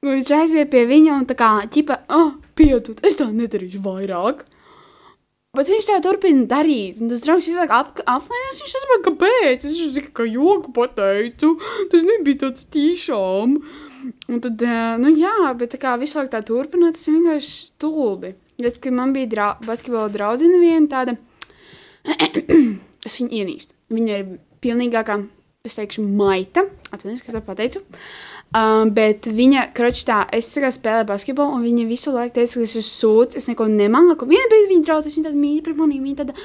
viņš 0.09 0.33
aiziet 0.39 0.73
pie 0.73 0.83
viņa 0.89 1.13
un 1.19 1.29
tā 1.29 1.37
kā, 1.37 1.51
ķipa, 1.77 2.01
ah, 2.09 2.33
piedod, 2.57 3.05
es 3.05 3.21
tā 3.21 3.29
nedarīšu 3.29 3.85
vairāk. 3.85 4.47
Bet 5.55 5.69
viņš 5.71 5.87
tā 5.87 5.97
turpina 6.03 6.45
darīt, 6.49 6.99
un 7.01 7.11
tas 7.11 7.23
draugs 7.23 7.47
visu 7.47 7.59
laiku 7.59 7.75
ap, 7.77 7.99
apvainojas, 8.01 8.61
viņš 8.61 8.73
saprot, 8.75 9.03
kāpēc, 9.05 9.67
es 9.67 9.93
tikai 9.95 10.13
kā 10.19 10.25
joku 10.27 10.73
pateicu, 10.75 11.53
tas 11.91 12.07
nebija 12.07 12.45
tāds 12.45 12.67
tīšām. 12.73 13.59
Un 14.29 14.41
tad, 14.43 14.61
eh, 14.61 14.97
nu 15.01 15.13
jā, 15.17 15.53
bet 15.57 15.73
tā 15.73 15.79
kā 15.81 15.95
visu 16.01 16.19
laiku 16.19 16.33
tā 16.35 16.41
turpināt, 16.45 16.97
tas 16.97 17.07
vienkārši 17.09 17.53
stulbi. 17.69 18.35
Es, 18.63 18.77
kad 18.79 18.95
man 18.95 19.13
bija 19.15 19.31
drau 19.31 19.49
basketbola 19.65 20.11
draudzene 20.13 20.59
viena 20.61 20.87
tāda, 20.91 21.15
es 23.07 23.17
viņu 23.19 23.31
ienīstu. 23.31 23.75
Viņa 23.95 24.19
ir 24.19 24.37
pilnīgākā, 24.63 25.17
es 25.65 25.79
teikšu, 25.79 26.05
maita, 26.19 26.65
atvainojos, 26.91 27.23
kas 27.25 27.35
tā 27.37 27.43
pateicu. 27.45 27.83
Um, 28.55 28.91
bet 28.95 29.25
viņa, 29.27 29.65
kroķis 29.75 30.05
tā, 30.07 30.21
es 30.35 30.47
kā 30.61 30.69
spēlēju 30.71 31.09
basketbolu, 31.09 31.57
un 31.57 31.63
viņa 31.65 31.87
visu 31.89 32.13
laiku 32.13 32.37
teica, 32.37 32.53
ka 32.55 32.63
es 32.63 32.75
esmu 32.77 32.83
sūds, 32.87 33.39
es 33.41 33.49
neko 33.49 33.65
nemāku. 33.67 34.27
Viena 34.29 34.45
brīdi 34.47 34.69
viņa 34.69 34.85
draudzes, 34.87 35.17
viņa 35.17 35.27
tāda 35.27 35.41
mīļa 35.41 35.63
pret 35.65 35.81
manī, 35.81 35.97
viņa 35.99 36.19
tāda, 36.21 36.35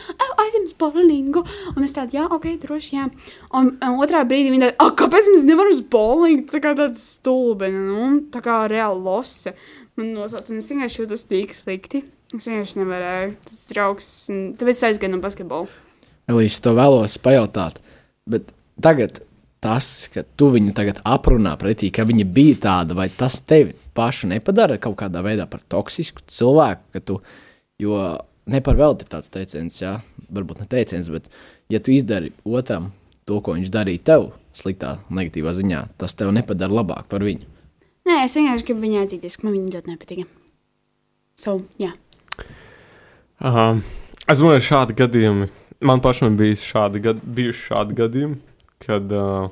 uz 0.58 0.74
bowlingu. 0.80 1.44
Un 1.76 1.86
es 1.86 1.94
tāda, 1.94 2.16
jā, 2.16 2.24
ok, 2.26 2.48
droši, 2.64 2.96
jā. 2.96 3.06
Un, 3.54 3.70
un 3.78 4.02
otrā 4.02 4.24
brīdī 4.26 4.50
viņa 4.50 4.72
tāda, 4.72 4.88
kāpēc 5.04 5.30
mēs 5.30 5.46
nevaram 5.46 5.76
uz 5.76 5.84
bowlingu? 5.92 6.48
Tā 6.50 6.62
kā 6.64 6.74
tāds 6.80 7.04
stulbi, 7.20 7.70
nu, 7.76 8.10
tā 8.34 8.42
kā 8.42 8.58
reāli 8.72 9.06
lose. 9.06 9.54
Man 10.00 10.10
nosauc, 10.16 10.50
un 10.50 10.58
es 10.58 10.72
vienkārši 10.72 11.04
jūtos 11.04 11.26
tik 11.30 11.54
slikti. 11.54 12.02
Es 12.34 12.50
vienkārši 12.50 12.82
nevarēju. 12.82 13.32
Tas 13.46 13.64
draugs, 13.70 14.12
tāpēc 14.58 14.76
es 14.76 14.86
aizgāju 14.90 15.14
no 15.14 15.22
basketbola. 15.22 15.70
Elīze, 16.30 16.58
to 16.62 16.74
vēlos 16.74 17.20
pajautāt, 17.22 17.78
bet 18.30 18.50
tagad 18.82 19.22
tas, 19.60 20.08
ka 20.12 20.24
tu 20.36 20.48
viņu 20.54 20.72
tagad 20.76 21.02
aprunā 21.04 21.52
pretī, 21.60 21.90
ka 21.92 22.06
viņa 22.08 22.26
bija 22.32 22.58
tāda, 22.64 22.96
vai 22.96 23.10
tas 23.12 23.38
tevi 23.44 23.74
pašu 23.96 24.30
nepadara 24.32 24.80
kaut 24.80 24.96
kādā 25.02 25.22
veidā 25.24 25.46
par 25.50 25.62
toksisku 25.68 26.24
cilvēku, 26.30 26.88
ka 26.96 27.04
tu, 27.04 27.20
jo 27.80 28.00
ne 28.50 28.60
par 28.64 28.80
velti 28.80 29.06
ir 29.06 29.12
tāds 29.12 29.32
teiciens, 29.32 29.76
jā, 29.82 29.98
varbūt 30.32 30.64
ne 30.64 30.68
teiciens, 30.70 31.10
bet 31.12 31.28
ja 31.72 31.80
tu 31.80 31.92
izdari 31.94 32.32
otram 32.44 32.90
to, 33.28 33.38
ko 33.44 33.54
viņš 33.58 33.72
darīja 33.72 34.06
tev, 34.12 34.30
sliktā, 34.56 34.96
negatīvā 35.12 35.54
ziņā, 35.54 35.84
tas 36.00 36.16
tev 36.18 36.32
nepadara 36.34 36.80
labāk 36.80 37.06
par 37.12 37.24
viņu. 37.26 37.46
Nē, 38.08 38.24
es 38.24 38.34
vienkārši 38.34 38.66
gribu 38.66 38.86
viņai 38.86 39.04
atzīties, 39.04 39.36
ka 39.38 39.46
man 39.46 39.54
viņa 39.58 39.74
ļoti 39.76 39.92
nepatīk. 39.92 40.30
So, 41.38 41.60
jā. 41.80 41.92
Um, 43.40 43.84
es 44.28 44.40
domāju, 44.40 44.64
šādi 44.66 44.96
gadījumi. 44.98 45.50
Man 45.86 46.02
pašam 46.04 46.34
bija 46.36 46.58
šādi, 46.60 47.00
gad, 47.04 47.20
bijuši 47.24 47.62
šādi 47.70 47.96
gadījumi, 47.96 48.40
kad 48.80 49.12
uh, 49.12 49.50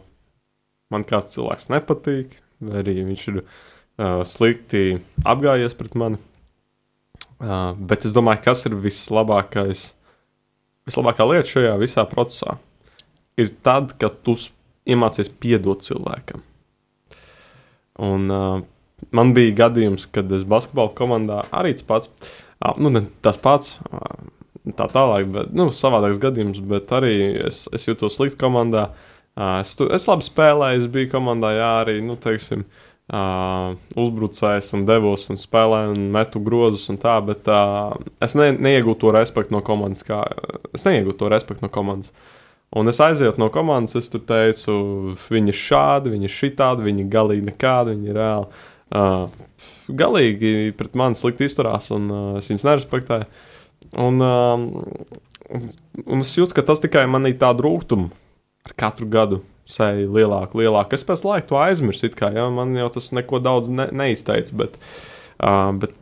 man 0.92 1.04
kāds 1.08 1.34
cilvēks 1.36 1.68
nepatīk, 1.72 2.38
vai 2.64 2.80
arī 2.82 2.96
viņš 3.06 3.26
ir 3.32 3.40
uh, 3.42 4.22
slikti 4.26 4.98
apgājies 5.28 5.76
pret 5.78 5.96
mani. 5.98 6.20
Uh, 7.38 7.76
bet 7.78 8.06
es 8.08 8.14
domāju, 8.16 8.42
kas 8.48 8.64
ir 8.66 8.74
vislabākais, 8.82 9.92
vislabākā 10.88 11.26
lieta 11.28 11.52
šajā 11.52 11.76
visā 11.78 12.04
procesā, 12.10 12.56
ir 13.38 13.52
tad, 13.62 13.94
kad 14.00 14.16
tu 14.26 14.34
iemācies 14.88 15.30
piedot 15.30 15.84
cilvēkam. 15.86 16.42
Un 18.02 18.32
uh, 18.32 18.64
man 19.14 19.34
bija 19.36 19.54
gadījums, 19.66 20.08
kad 20.10 20.32
es 20.34 20.46
basketbalu 20.48 20.94
komandā 20.98 21.44
arī 21.54 21.76
tas 21.78 21.86
pats, 21.86 22.32
uh, 22.64 22.74
nu, 22.80 22.90
ne 22.94 23.04
tas 23.22 23.38
pats, 23.42 23.76
uh, 23.92 24.26
tā 24.74 24.88
tālāk, 24.90 25.30
bet, 25.36 25.54
nu, 25.54 25.68
savādāks 25.74 26.18
gadījums, 26.22 26.58
bet 26.66 26.90
arī 26.96 27.14
es, 27.46 27.66
es 27.76 27.86
jūtos 27.86 28.18
slikti 28.18 28.40
komandā. 28.40 28.88
Uh, 28.88 29.14
es, 29.38 29.74
tu, 29.78 29.86
es 29.94 30.06
labi 30.10 30.26
spēlēju, 30.26 30.82
es 30.82 30.92
biju 30.92 31.10
komandā, 31.12 31.52
jā, 31.56 31.72
arī, 31.82 31.98
nu, 32.04 32.16
teiksim, 32.20 32.64
uh, 33.12 33.76
uzbrucējs 33.98 34.72
un 34.76 34.84
devos 34.88 35.28
un 35.32 35.40
spēlēju 35.40 35.94
un 35.94 36.08
metu 36.14 36.42
grozus 36.44 36.88
un 36.92 36.98
tā, 37.00 37.18
bet 37.24 37.48
uh, 37.52 37.94
es 38.24 38.36
ne, 38.38 38.50
neiegūtu 38.56 39.06
to 39.06 39.14
respektu 39.16 39.54
no 39.54 39.62
komandas, 39.64 40.04
kā 40.06 40.24
es 40.74 40.86
neiegūtu 40.88 41.22
to 41.22 41.32
respektu 41.32 41.66
no 41.66 41.72
komandas. 41.72 42.12
Un 42.76 42.90
es 42.90 42.98
aizietu 43.00 43.40
no 43.40 43.48
komandas, 43.52 43.96
es 43.96 44.10
tur 44.12 44.20
teicu, 44.28 44.74
viņi 45.32 45.54
ir 45.54 45.56
šādi, 45.56 46.12
viņi 46.12 46.28
ir 46.28 46.34
šitādi, 46.34 46.84
viņi 46.84 47.06
ir 47.06 47.12
galīgi 47.14 47.46
nekādi, 47.46 47.94
viņi 47.96 48.12
ir 48.12 48.18
reāli. 48.20 48.64
Uh, 48.88 49.64
galīgi 49.88 50.74
pret 50.76 50.96
mani 50.96 51.16
slikti 51.16 51.48
izturās, 51.48 51.88
un 51.96 52.10
uh, 52.12 52.28
es 52.40 52.50
viņus 52.50 52.66
nerespektēju. 52.68 53.28
Un, 54.04 54.20
um, 54.20 54.66
un, 55.54 56.20
es 56.20 56.34
jūtu, 56.36 56.52
ka 56.56 56.66
tas 56.66 56.82
tikai 56.84 57.06
manī 57.08 57.32
tādu 57.40 57.64
rūkumu 57.64 58.10
ar 58.10 58.27
katru 58.78 59.08
gadu 59.10 59.42
sēž 59.68 60.06
lielāku, 60.14 60.62
lielāku. 60.62 60.96
Es 60.96 61.04
pēc 61.06 61.24
laika 61.28 61.50
to 61.50 61.60
aizmirsu, 61.60 62.10
kā 62.16 62.30
ja, 62.34 62.48
man 62.52 62.72
jau 62.78 62.88
tas 62.94 63.10
neko 63.16 63.40
daudz 63.44 63.70
ne, 63.72 63.88
neizteica. 63.92 64.56
Bet, 64.62 64.78
uh, 65.38 65.70
bet 65.82 65.94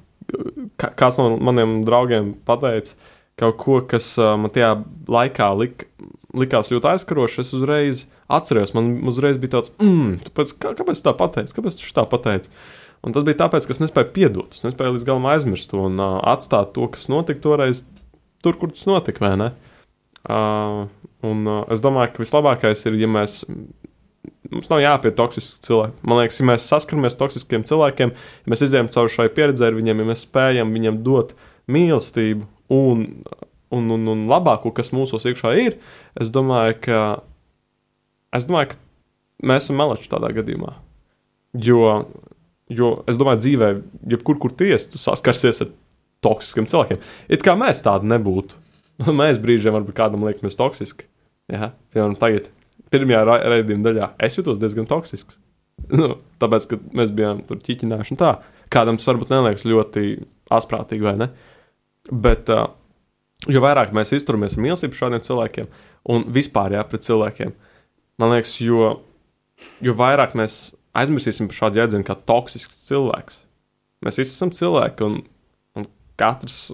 kā, 0.80 0.92
kāds 1.02 1.18
no 1.20 1.32
maniem 1.42 1.80
draugiem 1.86 2.34
pateica 2.46 2.94
kaut 3.36 3.58
ko, 3.60 3.80
kas 3.90 4.14
uh, 4.20 4.32
man 4.40 4.52
tajā 4.54 4.72
laikā 5.12 5.50
lik, 5.60 5.88
likās 6.36 6.70
ļoti 6.72 6.92
aizskaroši, 6.94 7.42
es 7.42 7.52
uzreiz 7.56 8.06
atceros, 8.32 8.72
man 8.76 8.96
uzreiz 9.08 9.38
bija 9.40 9.58
tāds, 9.58 9.72
mm, 9.82 10.16
tāpēc, 10.28 10.56
kā, 10.62 10.72
kāpēc 10.78 11.02
tu 11.02 11.08
tā 11.08 11.14
pateici, 11.18 11.56
kāpēc 11.56 11.78
tu 11.80 11.92
tā 11.96 12.06
pateici? 12.10 12.52
Un 13.06 13.14
tas 13.14 13.26
bija 13.26 13.42
tāpēc, 13.44 13.66
ka 13.66 13.74
es 13.74 13.82
nespēju 13.82 14.12
piedot, 14.14 14.56
es 14.56 14.64
nespēju 14.64 14.96
līdz 14.96 15.06
galam 15.06 15.28
aizmirst 15.30 15.70
to 15.70 15.84
un 15.90 16.00
uh, 16.00 16.16
atstāt 16.32 16.72
to, 16.74 16.88
kas 16.92 17.10
notika 17.12 17.44
toreiz, 17.44 17.84
tur, 18.44 18.56
kur 18.58 18.72
tas 18.72 18.86
notika? 18.88 19.34
Uh, 20.26 20.88
un 21.24 21.46
uh, 21.48 21.62
es 21.72 21.82
domāju, 21.84 22.14
ka 22.14 22.24
vislabākais 22.24 22.86
ir, 22.88 22.98
ja 23.00 23.08
mēs. 23.10 23.42
Mums 24.50 24.68
nav 24.70 24.80
jāpiet 24.82 25.16
toksiski 25.18 25.62
cilvēki. 25.66 26.06
Man 26.06 26.20
liekas, 26.20 26.38
ja 26.38 26.46
mēs 26.46 26.66
saskaramies 26.70 27.16
ar 27.16 27.20
toksiskiem 27.24 27.64
cilvēkiem, 27.66 28.12
ja 28.14 28.52
mēs 28.52 28.62
izējām 28.66 28.90
cauri 28.94 29.12
šai 29.14 29.26
pieredzē 29.34 29.70
ar 29.70 29.78
viņiem, 29.78 30.02
ja 30.02 30.06
mēs 30.10 30.22
spējam 30.26 30.74
viņiem 30.74 31.00
dot 31.06 31.34
mīlestību 31.70 32.46
un, 32.74 33.04
un, 33.74 33.88
un, 33.96 34.08
un 34.12 34.24
labāko, 34.30 34.70
kas 34.74 34.92
mūsos 34.94 35.26
iekšā 35.26 35.54
ir, 35.62 35.78
es 36.18 36.30
domāju, 36.34 36.76
ka, 36.86 37.00
es 38.38 38.46
domāju, 38.46 38.74
ka 38.74 39.50
mēs 39.50 39.66
esam 39.66 39.80
meleči 39.82 40.10
tādā 40.10 40.30
gadījumā. 40.36 40.76
Jo, 41.66 41.80
jo 42.70 42.92
es 43.10 43.18
domāju, 43.18 43.42
dzīvē, 43.42 43.72
jebkur, 44.14 44.38
kur 44.42 44.54
tiesa, 44.58 44.92
tu 44.92 45.02
saskarsies 45.02 45.64
ar 45.64 45.74
toksiskiem 46.24 46.68
cilvēkiem. 46.70 47.02
It 47.32 47.44
kā 47.46 47.56
mēs 47.58 47.82
tādi 47.86 48.10
nebūtu. 48.10 48.58
Mēs 49.20 49.40
brīžiem 49.42 49.74
varbūt 49.76 49.96
kādam 49.96 50.24
liekamies 50.26 50.58
toksiski. 50.58 51.08
Jā, 51.52 51.70
piemēram, 51.94 52.16
tagad, 52.18 52.48
pirmajā 52.90 53.20
ra 53.26 53.36
raidījuma 53.52 53.86
daļā, 53.86 54.08
es 54.26 54.38
jutos 54.38 54.62
diezgan 54.62 54.88
toksisks. 54.90 55.40
Nu, 55.92 56.14
tāpēc, 56.40 56.64
ka 56.70 56.76
mēs 56.96 57.10
bijām 57.12 57.42
tur 57.46 57.58
ķīķinājuši 57.60 58.14
un 58.14 58.18
tā. 58.18 58.30
Kādam 58.72 58.96
tas 58.96 59.06
varbūt 59.06 59.28
neliekas 59.28 59.66
ļoti 59.68 60.06
asprātīgi, 60.56 61.04
vai 61.04 61.12
ne? 61.20 61.26
Bet, 62.08 62.48
uh, 62.48 62.70
jo 63.52 63.60
vairāk 63.62 63.92
mēs 63.94 64.14
izturamies 64.16 64.56
ar 64.56 64.64
mīlestību 64.64 64.96
šādiem 64.96 65.22
cilvēkiem 65.26 65.68
un 66.14 66.24
vispār 66.32 66.78
jā, 66.78 66.82
pret 66.88 67.04
cilvēkiem, 67.04 67.52
man 68.22 68.32
liekas, 68.32 68.54
jo, 68.64 68.88
jo 69.84 69.94
vairāk 70.00 70.34
mēs 70.40 70.58
aizmirsīsim 70.96 71.50
par 71.50 71.60
šādu 71.60 71.82
jēdzienu 71.82 72.08
kā 72.08 72.16
toksisks 72.28 72.86
cilvēks. 72.88 73.42
Mēs 74.06 74.20
visi 74.22 74.32
esam 74.32 74.52
cilvēki, 74.54 75.06
un, 75.06 75.20
un 75.76 75.88
katrs 76.20 76.70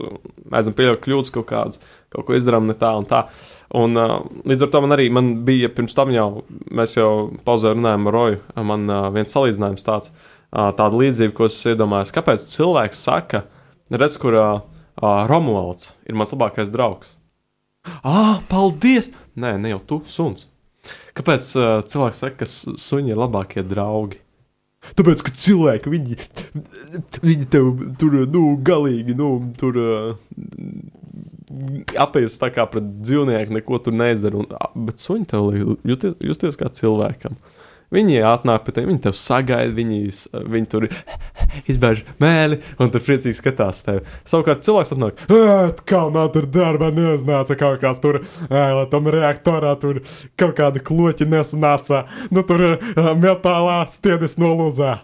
mēdzam 0.53 0.77
pieļaut 0.79 1.03
kļūdas 1.05 1.35
kaut 1.35 1.49
kādas, 1.51 1.83
kaut 2.13 2.29
ko 2.29 2.37
izdarām 2.39 2.69
ne 2.69 2.77
tā 2.79 2.93
un 2.99 3.09
tā. 3.09 3.25
Un, 3.79 3.97
uh, 3.97 4.19
līdz 4.49 4.67
ar 4.67 4.71
to 4.75 4.83
man 4.85 4.93
arī 4.99 5.07
man 5.13 5.31
bija 5.47 5.71
pirms 5.73 5.97
tam 5.97 6.13
jau, 6.13 6.43
mēs 6.69 6.99
jau 6.99 7.31
pauzē 7.47 7.73
runājām 7.73 8.11
ar 8.11 8.17
Roju, 8.19 8.43
man 8.69 8.85
uh, 8.93 9.07
viens 9.15 9.33
salīdzinājums 9.33 9.87
tāds, 9.87 10.13
uh, 10.13 10.69
tāda 10.77 10.93
līdzība, 11.01 11.33
ko 11.39 11.49
es 11.49 11.57
iedomājos, 11.73 12.13
kāpēc 12.13 12.45
cilvēks 12.53 13.01
saka, 13.09 13.47
redz, 13.91 14.19
kur 14.21 14.37
uh, 14.37 14.53
Romualds 15.01 15.95
ir 16.05 16.19
mans 16.21 16.35
labākais 16.37 16.69
draugs. 16.73 17.15
Ah, 18.05 18.43
paldies! 18.51 19.11
Nē, 19.41 19.57
ne 19.59 19.73
jau 19.73 19.81
tu, 19.89 20.03
suns. 20.07 20.51
Kāpēc 21.17 21.49
uh, 21.57 21.71
cilvēks 21.89 22.21
saka, 22.23 22.37
ka 22.43 22.51
su- 22.51 22.77
suņi 22.79 23.15
ir 23.15 23.19
labākie 23.19 23.65
draugi? 23.67 24.21
Tāpēc, 24.99 25.23
ka 25.23 25.33
cilvēki, 25.39 25.91
viņi, 25.93 26.17
viņi 27.23 27.49
tev 27.51 27.69
tur, 28.01 28.17
nu, 28.29 28.45
galīgi, 28.67 29.15
nu, 29.19 29.29
tur 29.59 29.79
apēst 32.01 32.41
tā 32.43 32.53
kā 32.55 32.67
pret 32.71 32.87
dzīvnieku, 33.03 33.57
neko 33.59 33.81
tur 33.85 33.97
neizdara. 33.97 34.43
Un, 34.43 34.87
bet 34.87 35.03
suņi 35.03 35.29
tev 35.33 35.51
liek 35.51 35.91
justies, 35.93 36.17
justies 36.33 36.59
kā 36.61 36.71
cilvēkam. 36.73 37.37
Viņi 37.93 38.23
atnāk 38.25 38.63
pie 38.65 38.73
tevis, 38.73 38.89
viņi 38.89 39.03
tev 39.05 39.17
sagaida, 39.21 39.73
viņi, 39.77 39.99
viņi 40.55 40.69
tur 40.73 40.87
izbēž 41.73 42.01
mēli 42.23 42.57
un 42.81 42.93
tur 42.93 43.05
priecīgi 43.05 43.37
skatās 43.37 43.83
tevi. 43.85 44.01
Savukārt 44.25 44.65
cilvēks 44.65 44.95
atnāk, 44.95 45.21
"Ēt, 45.29 45.83
kā 45.85 46.07
man 46.09 46.33
tur 46.33 46.49
darbā 46.49 46.89
nesanāca 46.89 47.59
kaut 47.61 47.83
kas 47.85 48.01
tur, 48.01 48.23
lai 48.49 48.87
tam 48.89 49.13
reaktorā 49.13 49.79
tur 49.81 50.01
kaut 50.41 50.57
kādi 50.57 50.81
kloķi 50.81 51.29
nesanāca. 51.29 52.07
Nu 52.31 52.43
tur 52.43 52.79
metālā 53.21 53.83
stiedis 53.93 54.39
nolūzā. 54.41 55.01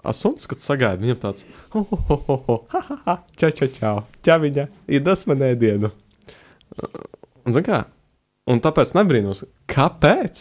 Asuns, 0.00 0.46
kad 0.48 0.62
sagaida, 0.62 1.02
viņam 1.02 1.18
tāds- 1.20 1.44
čau, 3.40 3.50
čau, 3.52 3.68
čau, 3.68 3.96
čau, 4.24 4.38
viņa, 4.40 4.68
iedos 4.88 5.26
man 5.28 5.44
ēdienu. 5.50 5.90
Un, 7.44 7.52
zin 7.52 7.66
kā, 7.66 7.82
un 8.48 8.62
tāpēc 8.64 8.94
nebrīnos, 8.96 9.44
kāpēc 9.68 10.40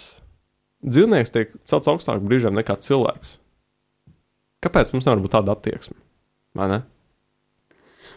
dzīvnieks 0.85 1.35
tiek 1.35 1.51
celts 1.67 1.91
augstāk 1.91 2.23
brīžiem 2.23 2.55
nekā 2.55 2.77
cilvēks. 2.79 3.35
Kāpēc 4.63 4.93
mums 4.93 5.07
nevar 5.07 5.23
būt 5.23 5.35
tāda 5.35 5.55
attieksme? 5.55 5.95
Vai 6.55 6.69
ne? 6.71 6.79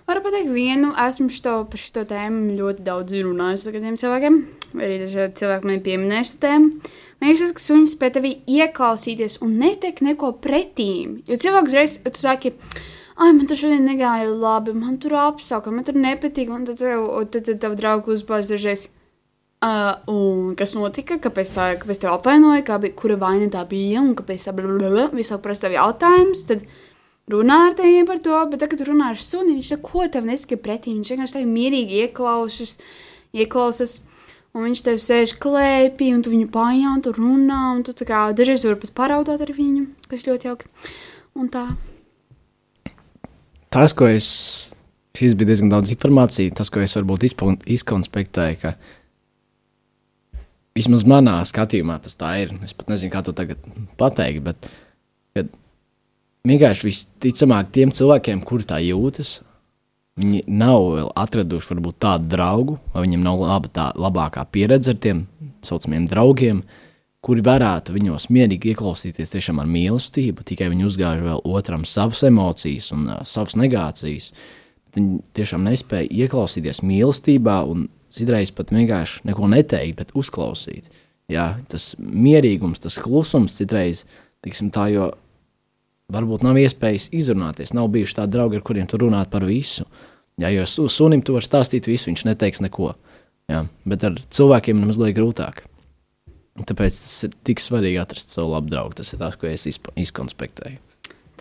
Varu 0.09 0.23
pateikt, 0.25 0.51
vienu 0.51 0.91
esmu 0.99 1.29
šo, 1.31 1.61
par 1.71 1.79
šo 1.79 2.03
tēmu 2.11 2.57
ļoti 2.59 2.83
daudz 2.87 3.15
runājis 3.23 3.69
ar 3.69 3.77
kādiem 3.77 3.99
cilvēkiem. 4.01 4.39
Arī 4.83 4.97
dažādi 5.05 5.39
cilvēki 5.39 5.69
man 5.69 5.77
ir 5.77 5.85
pieminējuši 5.87 6.33
šo 6.33 6.41
tēmu. 6.43 6.93
Man 7.23 7.31
liekas, 7.31 7.53
ka 7.55 7.63
suņi 7.63 7.87
spēj 7.87 8.11
tevī 8.17 8.31
ieklausīties 8.51 9.37
un 9.47 9.53
neteikt 9.61 10.01
neko 10.03 10.33
pretīm. 10.43 11.21
Jo 11.31 11.37
cilvēks 11.39 11.71
uzreiz, 11.71 11.93
tu 12.03 12.19
saki, 12.19 12.51
ah, 13.15 13.29
man 13.29 13.45
tur 13.47 13.61
šodien 13.61 13.87
negāja 13.87 14.27
labi, 14.27 14.75
man 14.75 14.97
tur 14.99 15.15
apsauka, 15.29 15.71
man 15.71 15.87
tur 15.87 15.95
nepatīk. 16.03 16.51
Un 16.51 16.67
tad 16.67 16.83
tev, 16.83 17.07
tad, 17.31 17.47
tad 17.47 17.63
tev 17.63 17.79
draugi 17.79 18.11
uzbāž 18.17 18.51
dažreiz. 18.51 18.89
Uh, 19.63 19.93
un 20.11 20.57
kas 20.59 20.75
notika? 20.75 21.21
Kāpēc 21.23 21.55
tā 21.55 21.69
kāpēc 21.79 22.03
tev 22.03 22.17
apvainoja? 22.17 22.65
Kā 22.67 22.81
bija, 22.83 22.99
kura 22.99 23.21
vaina 23.23 23.47
tā 23.55 23.63
bija? 23.71 24.03
Un 24.03 24.17
kāpēc 24.19 24.49
tā 24.49 24.57
blablabla? 24.59 25.13
Laiku 25.15 25.39
prasa 25.45 25.69
tev 25.69 25.77
jautājumus. 25.79 26.43
Tad 26.49 26.67
runā 27.31 27.61
ar 27.69 27.77
tevi 27.79 28.03
par 28.09 28.19
to, 28.25 28.41
bet 28.51 28.65
tagad, 28.65 28.81
kad 28.83 28.89
runā 28.91 29.13
ar 29.15 29.23
suni, 29.23 29.61
viņš 29.61 29.77
neko 29.77 30.09
tev 30.11 30.27
nesaka 30.27 30.59
pretī. 30.59 30.97
Viņš 30.97 31.15
vienkārši 31.15 31.39
tevi 31.39 31.55
mierīgi 31.55 32.03
ieklausās, 32.09 32.81
ieklausās. 33.31 34.01
Un 34.53 34.67
viņš 34.67 34.83
tev 34.85 34.99
sēž 35.01 35.37
klēpī, 35.41 36.11
un 36.13 36.21
tu 36.25 36.33
viņu 36.33 36.51
paņēmi, 36.53 36.91
un 36.93 37.03
tu 37.05 37.15
runā, 37.17 37.61
un 37.73 37.81
tu 37.87 37.95
kā 38.09 38.27
dažreiz 38.37 38.67
vari 38.69 38.81
pat 38.83 38.93
paraudāt 38.99 39.41
ar 39.41 39.53
viņu, 39.57 39.87
kas 40.11 40.27
ļoti 40.29 40.51
jauki. 40.51 40.69
Un 41.41 41.49
tā. 41.53 41.65
Tas, 43.73 43.97
ko 43.97 44.11
es. 44.11 44.29
Šis 45.13 45.35
bija 45.37 45.51
diezgan 45.51 45.69
daudz 45.69 45.91
informācijas, 45.93 46.55
tas, 46.57 46.71
ko 46.73 46.81
es 46.81 46.95
varbūt 46.97 47.27
izkonspektēju, 47.69 48.57
ka 48.63 48.71
vismaz 50.75 51.05
manā 51.05 51.35
skatījumā 51.45 51.99
tas 52.01 52.17
tā 52.17 52.31
ir. 52.41 52.55
Es 52.65 52.73
pat 52.73 52.89
nezinu, 52.89 53.13
kā 53.13 53.21
to 53.25 53.35
tagad 53.37 53.61
pateikt, 54.01 54.41
bet 54.49 54.71
vienkārši 56.49 56.89
visticamāk 56.89 57.71
tiem 57.75 57.93
cilvēkiem, 57.95 58.43
kuri 58.47 58.67
tā 58.69 58.81
jūtas, 58.83 59.41
viņi 60.21 60.45
nav 60.53 60.87
vēl 60.97 61.11
atraduši 61.19 61.73
varbūt 61.73 61.99
tādu 62.03 62.31
draugu, 62.33 62.79
vai 62.93 63.07
viņiem 63.07 63.25
nav 63.25 63.43
laba 63.43 63.71
tā 63.73 63.89
labākā 63.97 64.45
pieredze 64.53 64.93
ar 64.93 65.01
tiem 65.01 65.27
saucamiem 65.65 66.07
draugiem, 66.11 66.63
kuri 67.23 67.45
varētu 67.47 67.95
viņos 67.95 68.29
mierīgi 68.35 68.73
ieklausīties 68.73 69.33
tiešām 69.33 69.63
ar 69.63 69.71
mīlestību, 69.71 70.45
tikai 70.47 70.69
viņi 70.73 70.89
uzgāž 70.89 71.23
vēl 71.23 71.45
otram 71.47 71.87
savas 71.87 72.25
emocijas 72.27 72.91
un 72.97 73.07
uh, 73.09 73.23
savas 73.29 73.55
negācijas. 73.59 74.33
Viņi 74.93 75.23
tiešām 75.39 75.63
nespēja 75.65 76.11
ieklausīties 76.27 76.83
mīlestībā 76.85 77.63
un 77.71 77.87
citreiz 78.13 78.51
pat 78.53 78.75
vienkārši 78.75 79.23
neko 79.31 79.49
neteikt, 79.49 79.97
bet 80.03 80.13
uzklausīt. 80.19 80.91
Jā, 81.33 81.55
tas 81.71 81.93
mierīgums, 81.97 82.83
tas 82.83 82.99
klusums 83.01 83.55
citreiz, 83.57 84.03
tiksim, 84.45 84.73
tā, 84.75 84.91
jo 84.93 85.13
varbūt 86.13 86.45
nav 86.47 86.59
iespējas 86.61 87.11
izrunāties. 87.17 87.75
Nav 87.77 87.91
bijuši 87.95 88.19
tādi 88.21 88.37
draugi, 88.37 88.59
ar 88.59 88.67
kuriem 88.67 88.89
tu 88.91 89.01
runāt 89.01 89.33
par 89.33 89.47
visu. 89.49 89.87
Jā, 90.41 90.53
jo 90.53 90.65
su, 90.69 90.87
sunim 90.93 91.23
tu 91.25 91.37
vari 91.37 91.47
stāstīt 91.47 91.89
visu, 91.91 92.11
viņš 92.11 92.27
neteiks 92.29 92.63
neko. 92.65 92.95
Jā, 93.51 93.65
bet 93.89 94.07
ar 94.07 94.17
cilvēkiem 94.33 94.81
ir 94.81 94.89
mazliet 94.89 95.17
grūtāk. 95.19 95.65
Tāpēc 96.69 96.97
tas 97.05 97.19
ir 97.27 97.37
tik 97.49 97.61
svarīgi 97.65 98.01
atrast 98.01 98.35
savu 98.35 98.53
labu 98.53 98.73
draugu. 98.73 98.97
Tas 99.01 99.13
ir 99.13 99.21
tas, 99.21 99.37
ko 99.41 99.49
es 99.49 99.67
izkonspektēju. 99.67 100.81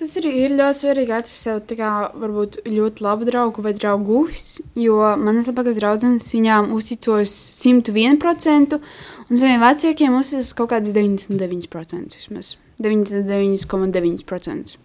Tas 0.02 0.16
arī 0.18 0.32
ir 0.46 0.56
ļoti 0.58 0.80
svarīgi 0.80 1.14
atrast 1.14 1.46
sev 1.46 1.60
kā, 1.78 1.92
varbūt 2.18 2.62
ļoti 2.66 3.04
labu 3.06 3.28
draugu 3.28 3.62
vai 3.62 3.76
draugus, 3.78 4.56
jo 4.80 4.98
manas 5.22 5.52
labākās 5.52 5.78
draudzenes 5.78 6.32
viņām 6.34 6.72
uzticos 6.74 7.36
101%, 7.60 8.80
un 9.28 9.44
saviem 9.44 9.62
vecākiem 9.62 10.18
uzticos 10.18 10.56
kaut 10.58 10.72
kādas 10.74 10.96
99%, 10.98 12.18
vismaz 12.18 12.56
99,9%. 12.82 14.78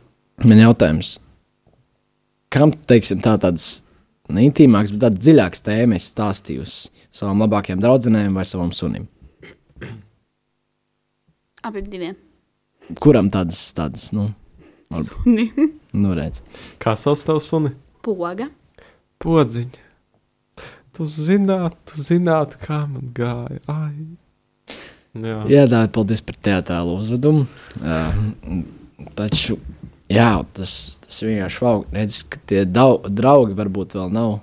Man 0.45 0.59
jautājums, 0.61 1.17
kam 2.53 2.73
teiksim, 2.89 3.19
tā 3.25 3.35
tādas 3.41 3.83
neintīmākas, 4.33 4.93
bet 4.95 5.01
tādas 5.07 5.23
dziļākas 5.25 5.65
tēmas 5.67 6.11
stāstījusi 6.13 6.91
savām 7.17 7.39
labākajām 7.47 7.81
draudzenēm 7.83 8.33
vai 8.37 8.45
savam 8.49 8.73
sunim? 8.77 9.05
Abiem 11.67 11.87
diviem. 11.91 12.17
Kuram 13.03 13.27
tādas, 13.33 13.59
tādas, 13.75 14.13
nu, 14.15 14.29
Suni. 14.95 15.51
nu 16.03 16.15
redz. 16.15 16.43
Kā 16.83 16.95
sauc 16.99 17.23
tavu 17.27 17.43
suni? 17.43 17.73
Poga. 18.07 18.49
Podziņa. 19.23 19.83
Tu 20.97 21.07
zināt, 21.11 21.75
tu 21.89 22.05
zināt, 22.05 22.55
kā 22.63 22.85
man 22.89 23.11
gāja. 23.17 23.61
Ai. 23.69 24.17
Jā. 25.25 25.39
Jā, 25.51 25.63
Dārvid, 25.71 25.93
paldies 25.95 26.23
par 26.27 26.37
teātrālu 26.49 26.99
uzvedumu. 27.01 27.47
Uh, 27.81 28.61
taču, 29.19 29.59
jā, 30.13 30.31
tas, 30.57 30.75
tas 31.05 31.23
vienkārši 31.25 31.63
fauk. 31.63 31.87
Redz, 31.95 32.21
ka 32.31 32.43
tie 32.51 32.65
dau, 32.69 32.99
draugi 33.09 33.57
varbūt 33.59 33.97
vēl 33.99 34.13
nav. 34.15 34.39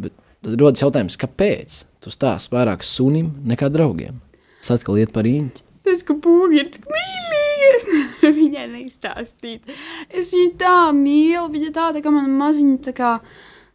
Bet 0.00 0.16
tad 0.44 0.58
rodas 0.60 0.82
jautājums, 0.82 1.18
kāpēc? 1.20 1.82
Tu 2.00 2.12
stāsti 2.12 2.54
vairāk 2.56 2.84
sunim 2.86 3.34
nekā 3.48 3.68
draugiem. 3.72 4.22
Tas 4.60 4.78
atkal 4.78 4.98
iet 5.00 5.12
par 5.12 5.28
īņķi. 5.28 5.66
Tas, 5.86 6.02
ka 6.06 6.16
poga 6.20 6.58
ir 6.60 6.68
tik 6.72 6.84
mīlīga, 6.88 7.70
es 7.76 7.86
nevaru 7.88 8.34
viņai 8.36 8.66
neizstāstīt. 8.74 9.72
Es 10.08 10.34
viņu 10.36 10.52
tā 10.60 10.74
mīlu, 10.96 11.46
viņa 11.54 11.72
tā, 11.76 11.86
tā 11.96 12.02
kā 12.04 12.12
man 12.14 12.28
maziņa, 12.40 12.76
tā 12.88 12.94
kā, 12.96 13.14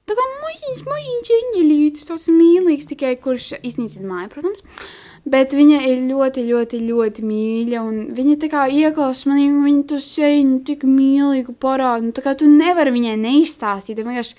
tā 0.05 0.17
kā 0.17 0.27
maziņš, 0.43 0.83
maziņš 0.89 1.33
eņģelītis, 1.39 2.05
tas 2.11 2.27
mīlīgs 2.33 2.89
tikai, 2.93 3.15
kurš 3.21 3.55
iznīcina 3.61 4.09
māju, 4.11 4.31
protams. 4.35 4.65
Bet 5.25 5.55
viņa 5.57 5.79
ir 5.89 6.03
ļoti, 6.05 6.43
ļoti, 6.51 6.79
ļoti 6.85 7.23
mīļa. 7.25 7.79
Viņa 8.13 8.35
tā 8.43 8.49
kā 8.51 8.67
ieklausās 8.69 9.23
manī, 9.25 9.47
un 9.49 9.63
viņa 9.65 9.87
to 9.89 9.97
seju 10.03 10.59
tik 10.67 10.85
mīlīgu 10.85 11.55
parādu. 11.57 12.11
nu, 12.11 12.13
Tā 12.13 12.21
kā 12.21 12.35
tu 12.37 12.45
nevari 12.45 12.93
viņai 12.93 13.15
neizstāstīt. 13.23 14.03
Vienkārši, 14.05 14.37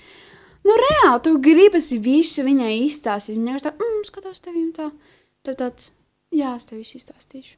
Nu, 0.67 0.75
reāli, 0.75 1.21
tu 1.23 1.37
gribas 1.39 1.91
visu 2.03 2.43
viņai 2.43 2.73
izstāstīt. 2.83 3.37
Viņa 3.37 3.45
vienkārši 3.45 3.65
tā, 3.69 3.71
mm, 3.77 4.01
skatos 4.09 4.43
tevi 4.43 4.65
tā. 4.75 4.89
Tad 5.47 5.59
tāds, 5.61 5.91
jā, 6.35 6.55
es 6.57 6.67
tev 6.67 6.81
visu 6.81 6.97
izstāstīšu. 6.99 7.53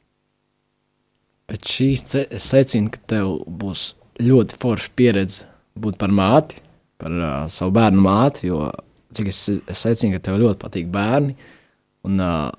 Bet 1.50 1.66
šīs 1.66 2.04
secinu, 2.38 2.92
ka 2.94 3.00
tev 3.10 3.32
būs 3.48 3.96
ļoti 4.22 4.58
forša 4.62 4.92
pieredze 4.94 5.48
būt 5.80 5.98
par 5.98 6.14
māti, 6.14 6.60
par 7.00 7.16
uh, 7.16 7.32
savu 7.50 7.74
bērnu 7.74 8.04
māti. 8.04 8.46
Jo 8.46 8.68
cik 9.16 9.32
es 9.32 9.40
secinu, 9.80 10.14
ka 10.14 10.28
tev 10.28 10.38
ļoti 10.44 10.60
patīk 10.62 10.92
bērni. 10.94 11.34
Un 12.06 12.22
uh, 12.22 12.52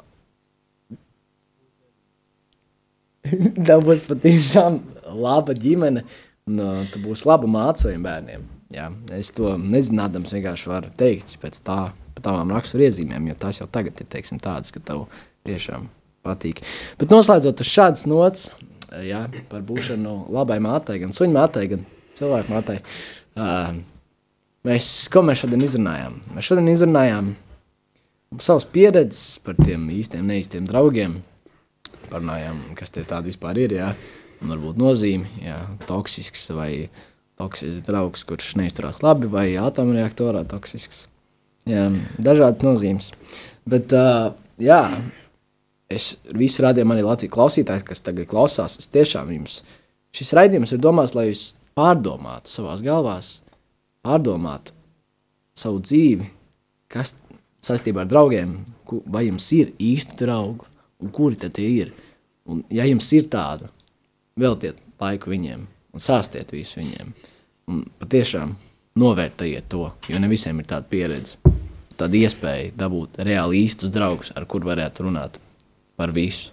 tev 3.68 3.86
būs 3.86 4.04
patiešām 4.08 4.80
laba 5.22 5.56
ģimene, 5.58 6.04
un 6.50 6.64
uh, 6.64 6.82
tu 6.92 7.02
būsi 7.04 7.28
laba 7.30 7.50
māte 7.50 7.86
saviem 7.86 8.04
bērniem. 8.06 8.48
Jā, 8.72 8.88
es 9.18 9.34
to 9.36 9.58
nezinādams 9.60 10.32
vienkārši 10.32 10.70
varu 10.72 10.92
teikt 11.00 11.36
pēc 11.42 11.60
tā, 11.68 11.80
pēc 12.16 12.24
tavām 12.24 12.54
raksturiezīmēm, 12.56 13.28
jo 13.32 13.38
tās 13.40 13.60
jau 13.60 13.68
tagad 13.68 14.00
ir 14.00 14.08
teiksim, 14.12 14.40
tādas, 14.40 14.72
ka 14.72 14.80
tev 14.80 15.08
tiešām 15.48 15.90
patīk. 16.26 16.62
Bet 17.02 17.12
noslēdzot 17.12 17.64
uz 17.64 17.72
šādas 17.72 18.06
nots, 18.08 18.50
jā, 19.04 19.26
par 19.52 19.64
būšanu 19.68 20.16
labai 20.32 20.62
mātei, 20.64 21.02
gan 21.04 21.12
suņu 21.16 21.36
mātei, 21.36 21.68
gan 21.74 21.84
cilvēku 22.18 22.54
mātei. 22.54 22.80
Uh, 23.36 23.82
mēs, 24.68 24.92
ko 25.12 25.24
mēs 25.26 25.44
šodien 25.44 25.66
izrunājām? 25.68 26.20
Mēs 26.36 26.48
šodien 26.48 26.72
izrunājām 26.72 27.34
savas 28.40 28.68
pieredzes 28.72 29.42
par 29.44 29.58
tiem 29.60 29.90
īstiem, 29.92 30.24
neīstiem 30.28 30.68
draugiem. 30.70 31.18
Parunājām, 32.12 32.60
kas 32.78 32.92
tie 32.94 33.06
tādi 33.08 33.32
vispār 33.32 33.62
ir, 33.64 33.78
jā, 33.80 33.94
un 34.42 34.52
varbūt 34.52 34.80
nozīme, 34.82 35.30
jā, 35.46 35.58
toksisks 35.88 36.50
vai 36.58 36.72
toksisks 37.40 37.86
draugs, 37.88 38.26
kurš 38.28 38.54
neizturās 38.60 39.02
labi, 39.06 39.30
vai 39.32 39.48
atomreaktorā 39.62 40.44
toksisks. 40.50 41.06
Jā, 41.70 41.88
dažādas 42.22 42.66
nozīmes. 42.66 43.12
Bet, 43.70 43.94
uh, 43.94 44.34
jā, 44.62 44.82
es 45.92 46.16
visu 46.38 46.66
rādījumu 46.66 46.96
arī 46.96 47.06
Latvijas 47.06 47.34
klausītājs, 47.36 47.86
kas 47.88 48.04
tagad 48.06 48.30
klausās, 48.30 48.78
es 48.82 48.90
tiešām 48.92 49.32
jums 49.36 49.62
šis 50.16 50.34
raidījums 50.38 50.74
ir 50.76 50.82
domāts, 50.84 51.16
lai 51.16 51.30
jūs 51.30 51.52
pārdomātu 51.78 52.52
savās 52.52 52.84
galvās, 52.86 53.32
pārdomātu 54.06 54.76
savu 55.58 55.82
dzīvi, 55.84 56.28
kas 56.92 57.16
saistībā 57.64 58.04
ar 58.04 58.12
draugiem, 58.12 58.58
vai 59.08 59.28
jums 59.28 59.48
ir 59.56 59.72
īsti 59.80 60.18
draugi 60.20 60.71
un 61.02 61.12
kuri 61.14 61.40
tad 61.42 61.56
tie 61.58 61.68
ir. 61.70 61.94
Un, 62.50 62.64
ja 62.74 62.86
jums 62.88 63.10
ir 63.18 63.30
tāda, 63.32 63.70
veltiet 64.40 64.80
laiku 65.02 65.32
viņiem 65.34 65.66
un 65.94 66.04
sāstiet 66.04 66.52
visu 66.54 66.80
viņiem. 66.82 67.12
Un 67.72 67.84
patiešām 68.02 68.56
novērtējiet 69.02 69.70
to, 69.72 69.90
jo 70.10 70.20
ne 70.20 70.30
visiem 70.32 70.60
ir 70.60 70.68
tāda 70.70 70.88
pieredze, 70.92 71.38
tāda 72.00 72.18
iespēja 72.18 72.74
dabūt 72.78 73.22
reāli 73.24 73.64
īstus 73.66 73.94
draugus, 73.94 74.34
ar 74.36 74.48
kuriem 74.50 74.72
varētu 74.72 75.06
runāt 75.08 75.40
par 76.00 76.14
visu. 76.16 76.52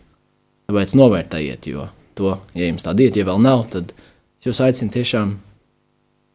Tāpēc 0.69 0.95
novērtējiet, 0.99 1.71
jo 1.73 1.89
to, 2.19 2.37
ja 2.59 2.69
jums 2.69 2.85
tāda 2.85 3.07
ir, 3.07 3.17
ja 3.17 3.25
vēl 3.29 3.41
nav, 3.43 3.65
tad 3.73 3.95
es 3.97 4.51
jūs 4.51 4.61
aicinu 4.65 4.93
tiešām 4.95 5.37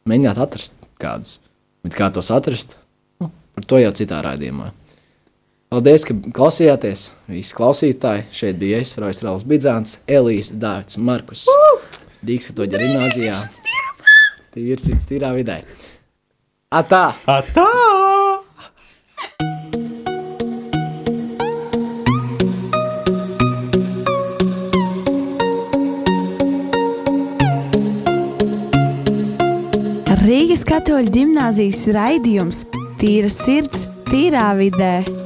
mēģināt 0.10 0.42
atrast 0.42 0.76
kādus. 1.02 1.38
Bet 1.84 1.96
kā 1.98 2.10
tos 2.16 2.32
atrast? 2.34 2.78
Nu, 3.22 3.30
par 3.56 3.68
to 3.68 3.80
jau 3.82 3.92
citā 3.96 4.22
raidījumā. 4.26 4.72
Paldies, 5.74 6.04
ka 6.06 6.14
klausījāties. 6.38 7.08
Visi 7.34 7.56
klausītāji. 7.58 8.28
Šeit 8.30 8.60
bija 8.62 8.78
es, 8.84 8.92
Rojas 9.02 9.24
Rāls 9.26 9.42
Bidzāns, 9.50 9.96
Elīze, 10.06 10.54
Dārts 10.62 11.00
Markus. 11.02 11.48
Dīks, 12.22 12.52
ka 12.52 12.60
to 12.60 12.68
ģer 12.70 12.84
gimnāzijā. 12.86 13.40
Tīrs 14.54 14.86
cits 14.86 15.08
tīrā 15.10 15.32
vidē. 15.34 15.64
Atā! 16.78 17.08
Atā! 17.26 17.66
Rīgas 30.24 30.62
katoļu 30.70 31.18
gimnāzijas 31.18 31.82
raidījums 31.98 32.64
Tīra 33.02 33.34
sirds, 33.34 33.90
tīrā 34.14 34.54
vidē. 34.62 35.23